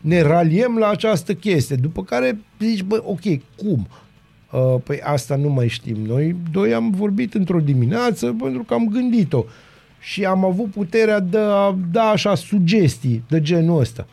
[0.00, 1.76] Ne raliem la această chestie.
[1.76, 3.22] După care zici, bă, ok,
[3.56, 3.88] cum?
[4.50, 5.96] Uh, păi asta nu mai știm.
[6.06, 9.44] Noi doi am vorbit într-o dimineață pentru că am gândit-o.
[10.00, 14.06] Și am avut puterea de a da așa sugestii de genul ăsta.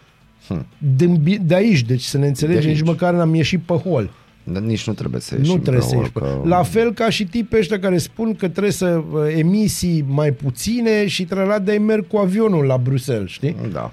[0.95, 2.77] Din, bi- de aici, deci să ne înțelegem, De aici.
[2.77, 4.09] nici măcar n-am ieșit pe hol.
[4.43, 6.93] Dar nici nu trebuie să ieșim nu trebuie pe să ieși pe orică- La fel
[6.93, 11.57] ca și tipii ăștia care spun că trebuie să uh, emisii mai puține și trebuie
[11.57, 13.55] de merg cu avionul la Bruxelles, știi?
[13.71, 13.91] Da.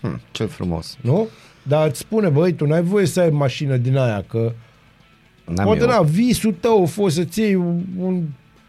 [0.00, 0.96] Hm, ce frumos.
[1.00, 1.28] Nu?
[1.62, 4.52] Dar îți spune, băi, tu n-ai voie să ai mașină din aia, că
[5.54, 5.86] N-am poate eu.
[5.86, 8.22] na, visul tău a fost să-ți iei un, un,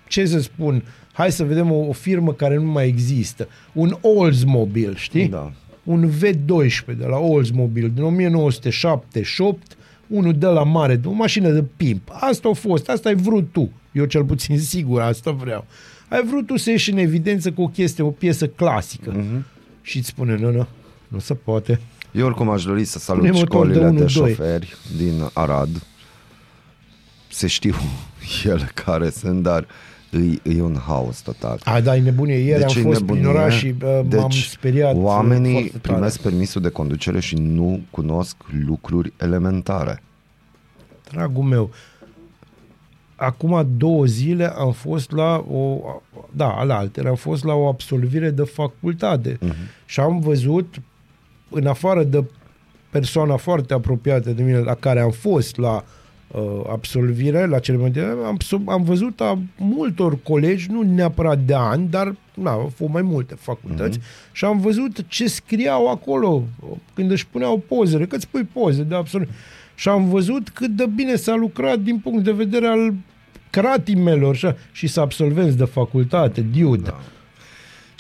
[0.07, 3.47] ce să spun, hai să vedem o, o firmă care nu mai există.
[3.73, 5.27] Un Oldsmobile, știi?
[5.27, 5.51] Da.
[5.84, 9.77] Un V12 de la Oldsmobile din 1978,
[10.07, 12.09] unul de la mare, o mașină de pimp.
[12.11, 13.69] Asta a fost, asta ai vrut tu.
[13.91, 15.65] Eu cel puțin sigur asta vreau.
[16.09, 19.13] Ai vrut tu să ieși în evidență cu o chestie, o piesă clasică.
[19.15, 19.45] Mhm.
[19.82, 20.67] Și îți spune, nu, nu,
[21.07, 21.79] nu se poate.
[22.11, 24.07] Eu oricum aș dori să salut Pune motor de școlile de, 1-2.
[24.07, 25.69] șoferi din Arad.
[27.32, 27.75] Se știu
[28.45, 29.67] ele care sunt, dar
[30.43, 31.59] e, e un haos total.
[31.63, 32.36] A, da, e nebunie.
[32.36, 33.21] Ieri Deci e am fost nebunie.
[33.21, 34.95] prin oraș și uh, m-am Deci, speriat.
[34.95, 35.93] uh, Oamenii foarte tare.
[35.93, 40.03] primesc permisul de conducere și nu cunosc lucruri elementare.
[41.11, 41.71] Dragul meu,
[43.15, 45.79] acum două zile am fost la o,
[46.32, 49.86] da, la altere, am fost la o absolvire de facultate uh-huh.
[49.86, 50.82] și am văzut,
[51.49, 52.23] în afară de
[52.89, 55.82] persoana foarte apropiată de mine, la care am fost la uh,
[56.71, 62.15] absolvire, la ceremonie, am, sub- am văzut a multor colegi, nu neapărat de ani, dar
[62.34, 64.32] na, au fost mai multe facultăți uh-huh.
[64.32, 66.43] și am văzut ce scriau acolo
[66.93, 69.32] când își puneau pozele, că îți pui poze de absolvire.
[69.75, 72.93] Și am văzut cât de bine s-a lucrat din punct de vedere al
[73.49, 76.82] cratimelor și, și să absolvenți de facultate, dude.
[76.82, 76.99] Da.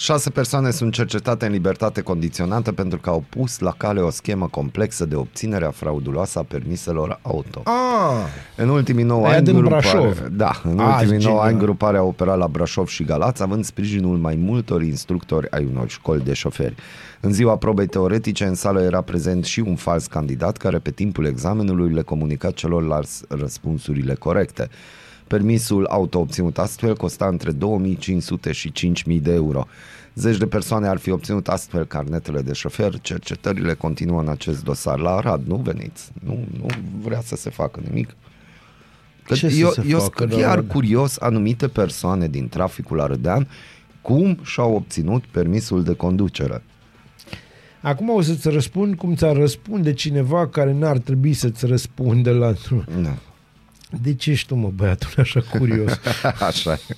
[0.01, 4.47] Șase persoane sunt cercetate în libertate condiționată pentru că au pus la cale o schemă
[4.47, 7.61] complexă de obținere a frauduloasă a permiselor auto.
[7.63, 8.25] Ah,
[8.55, 10.19] În ultimii 9 Aia ani, din grupare, Brașov.
[10.31, 11.39] da, în Ah, ultimii 9 genial.
[11.39, 15.89] ani, gruparea a operat la Brașov și Galați, având sprijinul mai multor instructori ai unor
[15.89, 16.75] școli de șoferi.
[17.19, 21.25] În ziua probei teoretice, în sală era prezent și un fals candidat care pe timpul
[21.25, 24.69] examenului le comunica celorlalți răspunsurile corecte.
[25.31, 29.67] Permisul auto obținut astfel costa între 2500 și 5000 de euro.
[30.15, 32.99] Zeci de persoane ar fi obținut astfel carnetele de șofer.
[32.99, 34.99] Cercetările continuă în acest dosar.
[34.99, 36.11] La Arad nu veniți.
[36.25, 36.65] Nu, nu
[37.01, 38.15] vrea să se facă nimic.
[39.23, 40.67] Că Ce să eu, se eu facă, sunt la chiar Arad?
[40.67, 43.47] curios anumite persoane din traficul arădean
[44.01, 46.63] cum și-au obținut permisul de conducere.
[47.81, 52.53] acum o să-ți răspund cum ți-ar răspunde cineva care n-ar trebui să-ți răspunde la...
[53.01, 53.17] Da.
[54.01, 55.99] De ce ești tu, mă, băiatul, așa curios?
[56.49, 56.95] Așa e.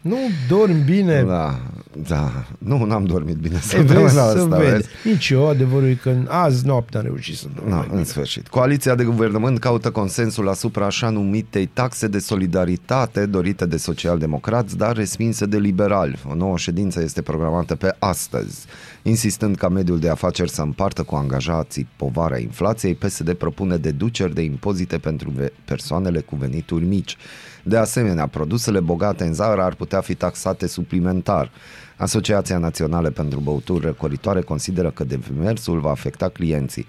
[0.00, 0.16] nu
[0.48, 1.22] dormi bine?
[1.22, 1.60] Da,
[2.08, 2.46] da.
[2.58, 4.70] Nu, n-am dormit bine E, vezi, săptămâna să asta, vezi.
[4.70, 4.88] vezi?
[5.04, 7.68] Nici eu, adevărul e că azi noapte am reușit să dorm.
[7.68, 8.04] Na, mai în bine.
[8.04, 8.48] sfârșit.
[8.48, 14.96] Coaliția de guvernământ caută consensul asupra așa numitei taxe de solidaritate dorite de socialdemocrați, dar
[14.96, 16.18] respinse de liberali.
[16.30, 18.64] O nouă ședință este programată pe astăzi.
[19.02, 24.42] Insistând ca mediul de afaceri să împartă cu angajații povara inflației, PSD propune deduceri de
[24.42, 27.16] impozite pentru ve- persoanele cu venituri mici.
[27.62, 31.50] De asemenea, produsele bogate în zahăr ar putea fi taxate suplimentar.
[31.96, 36.86] Asociația Națională pentru Băuturi Răcoritoare consideră că demersul va afecta clienții.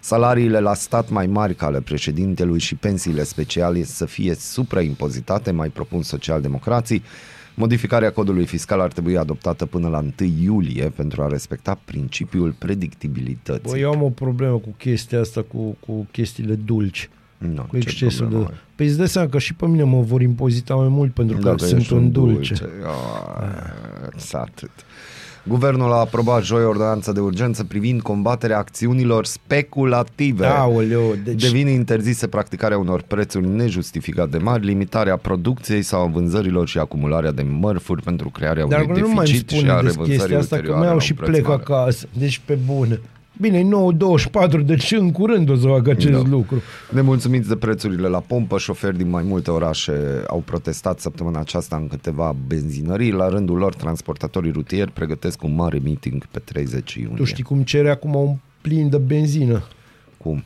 [0.00, 5.68] Salariile la stat mai mari ca ale președintelui și pensiile speciale să fie supraimpozitate, mai
[5.68, 7.02] propun socialdemocrații.
[7.54, 10.12] Modificarea codului fiscal ar trebui adoptată până la 1
[10.42, 13.70] iulie pentru a respecta principiul predictibilității.
[13.70, 17.08] Bă, eu am o problemă cu chestia asta, cu, cu chestiile dulci.
[17.38, 18.30] Nu, Cu ce excesul de...
[18.30, 18.58] problemă ai?
[18.74, 21.42] Păi îți dai seama că și pe mine mă vor impozita mai mult pentru că
[21.42, 22.54] Dacă sunt ești un dulce.
[22.86, 24.70] Oh, atât.
[25.48, 30.46] Guvernul a aprobat joi ordonanța de urgență privind combaterea acțiunilor speculative.
[30.46, 31.42] Aoleu, deci...
[31.42, 37.32] Devine interzise practicarea unor prețuri nejustificat de mari, limitarea producției sau a vânzărilor și acumularea
[37.32, 40.38] de mărfuri pentru crearea Dar unui nu mai îmi deficit și a spuneți revânzării chestia
[40.38, 41.62] asta că ulterioare mai la au un și preț plec mare.
[41.62, 42.06] acasă.
[42.18, 43.00] Deci pe bune.
[43.40, 43.62] Bine, e
[44.60, 46.28] 9.24, deci în curând o să fac acest Da.
[46.28, 46.62] lucru.
[46.92, 51.88] Nemulțumiți de prețurile la pompă, șoferi din mai multe orașe au protestat săptămâna aceasta în
[51.88, 53.10] câteva benzinării.
[53.12, 57.16] La rândul lor, transportatorii rutieri pregătesc un mare meeting pe 30 iunie.
[57.16, 59.62] Tu știi cum cere acum un plin de benzină?
[60.16, 60.44] Cum?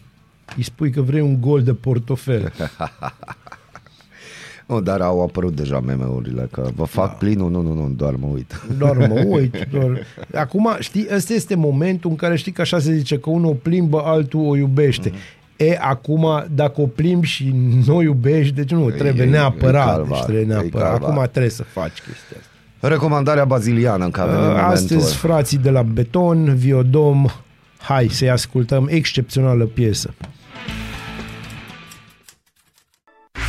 [0.57, 2.53] Îi spui că vrei un gol de portofel.
[4.67, 7.13] Nu, dar au apărut deja meme-urile că vă fac da.
[7.13, 8.63] plinul, nu, nu, nu, doar mă uit.
[8.79, 9.67] Doar mă uit.
[9.73, 9.99] Doar...
[10.35, 13.55] Acum, știi, ăsta este momentul în care știi că așa se zice, că unul o
[13.55, 15.09] plimbă, altul o iubește.
[15.09, 15.19] Mhm.
[15.57, 17.55] E, acum, dacă o plimbi și
[17.87, 19.87] nu o iubești, deci nu, trebuie e neapărat.
[19.87, 20.91] calvar, deci trebuie e neapărat.
[20.91, 21.11] calvar.
[21.11, 22.89] Acum trebuie să faci chestia asta.
[22.89, 27.27] Recomandarea baziliană în care a venit momentul Astăzi, frații de la Beton, Viodom,
[27.79, 30.15] hai să-i ascultăm, excepțională piesă.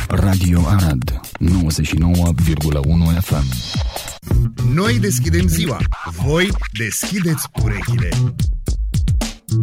[0.08, 3.44] Radio Arad 99,1 FM
[4.74, 5.78] Noi deschidem ziua,
[6.24, 6.48] voi
[6.78, 8.08] deschideți urechile.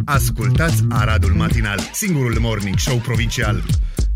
[0.04, 3.62] Ascultați Aradul Matinal, singurul morning show provincial.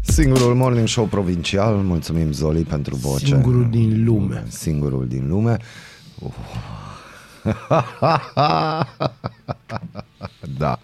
[0.01, 3.24] Singurul morning show provincial, mulțumim Zoli pentru voce.
[3.24, 4.45] Singurul din lume.
[4.49, 5.57] Singurul din lume.
[6.18, 6.33] Uh.
[10.59, 10.79] da.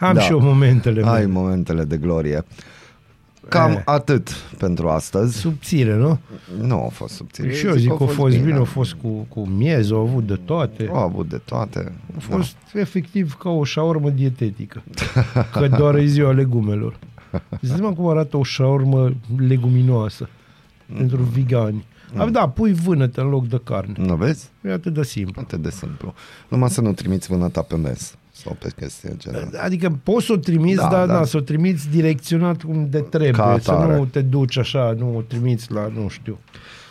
[0.00, 0.20] Am Da.
[0.20, 1.26] și eu momentele Ai mele.
[1.26, 2.44] momentele de glorie.
[3.48, 3.82] Cam Eh.
[3.84, 4.28] atât
[4.58, 5.36] pentru astăzi.
[5.38, 6.18] Subțire, nu?
[6.60, 7.54] Nu au fost subțiri.
[7.54, 10.34] Și eu zic că a fost bine, a fost cu, cu miez, au avut de
[10.44, 10.88] toate.
[10.92, 11.92] Au avut de toate.
[12.16, 14.82] A fost efectiv ca o șaormă dietetică.
[15.52, 16.98] Că doar e ziua legumelor.
[17.48, 19.12] Îți dai seama cum arată o șaormă
[19.48, 20.28] leguminoasă
[20.96, 21.84] pentru vegani.
[22.14, 22.30] Mm.
[22.32, 23.92] Da, pui vânătă în loc de carne.
[23.96, 24.48] Nu vezi?
[24.64, 25.40] E atât de simplu.
[25.44, 26.14] Atât de simplu.
[26.48, 29.48] Numai să nu trimiți vânăta pe mes sau pe chestii genul.
[29.64, 31.12] Adică poți să o trimiți, Da, da, dar da.
[31.16, 33.60] da, să o trimiți direcționat cum de Ca trebuie.
[33.60, 33.96] Să atare.
[33.96, 36.38] nu te duci așa, nu o trimiți la, nu știu.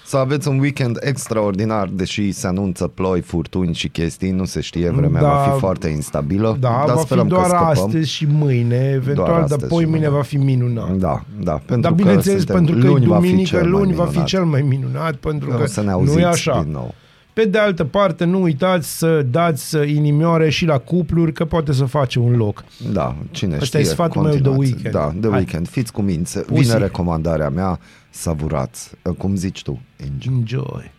[0.05, 4.89] Să aveți un weekend extraordinar, deși se anunță ploi, furtuni și chestii, nu se știe,
[4.89, 5.27] vremea Da.
[5.27, 6.57] va fi foarte instabilă.
[6.59, 7.67] Da, dar va sperăm fi că doar scăpăm.
[7.67, 10.09] astăzi și mâine, eventual, dar astăzi poi și mâine mâine.
[10.17, 10.91] va fi minunat.
[10.95, 13.61] Da, da, pentru Dar că bineînțeles, suntem- pentru că e luni va fi duminică, cel
[13.61, 14.27] mai luni va fi minunat.
[14.27, 16.61] cel mai minunat, pentru O că să ne nu auziți e așa.
[16.63, 16.93] din nou.
[17.37, 21.85] Pe de altă parte, nu uitați să dați inimioare și la cupluri, că poate să
[21.85, 22.63] face un loc.
[22.91, 23.79] Da, cine Ăsta știe.
[23.79, 24.73] e sfatul meu de continuați.
[24.73, 24.93] weekend.
[24.93, 25.37] Da, de Hai.
[25.37, 25.67] weekend.
[25.67, 26.39] Fiți cuminți.
[26.39, 26.61] Pusi.
[26.61, 27.79] Vine recomandarea mea,
[28.09, 28.91] savurați.
[29.17, 29.81] Cum zici tu?
[29.95, 30.33] Enjoy.
[30.37, 30.91] Enjoy.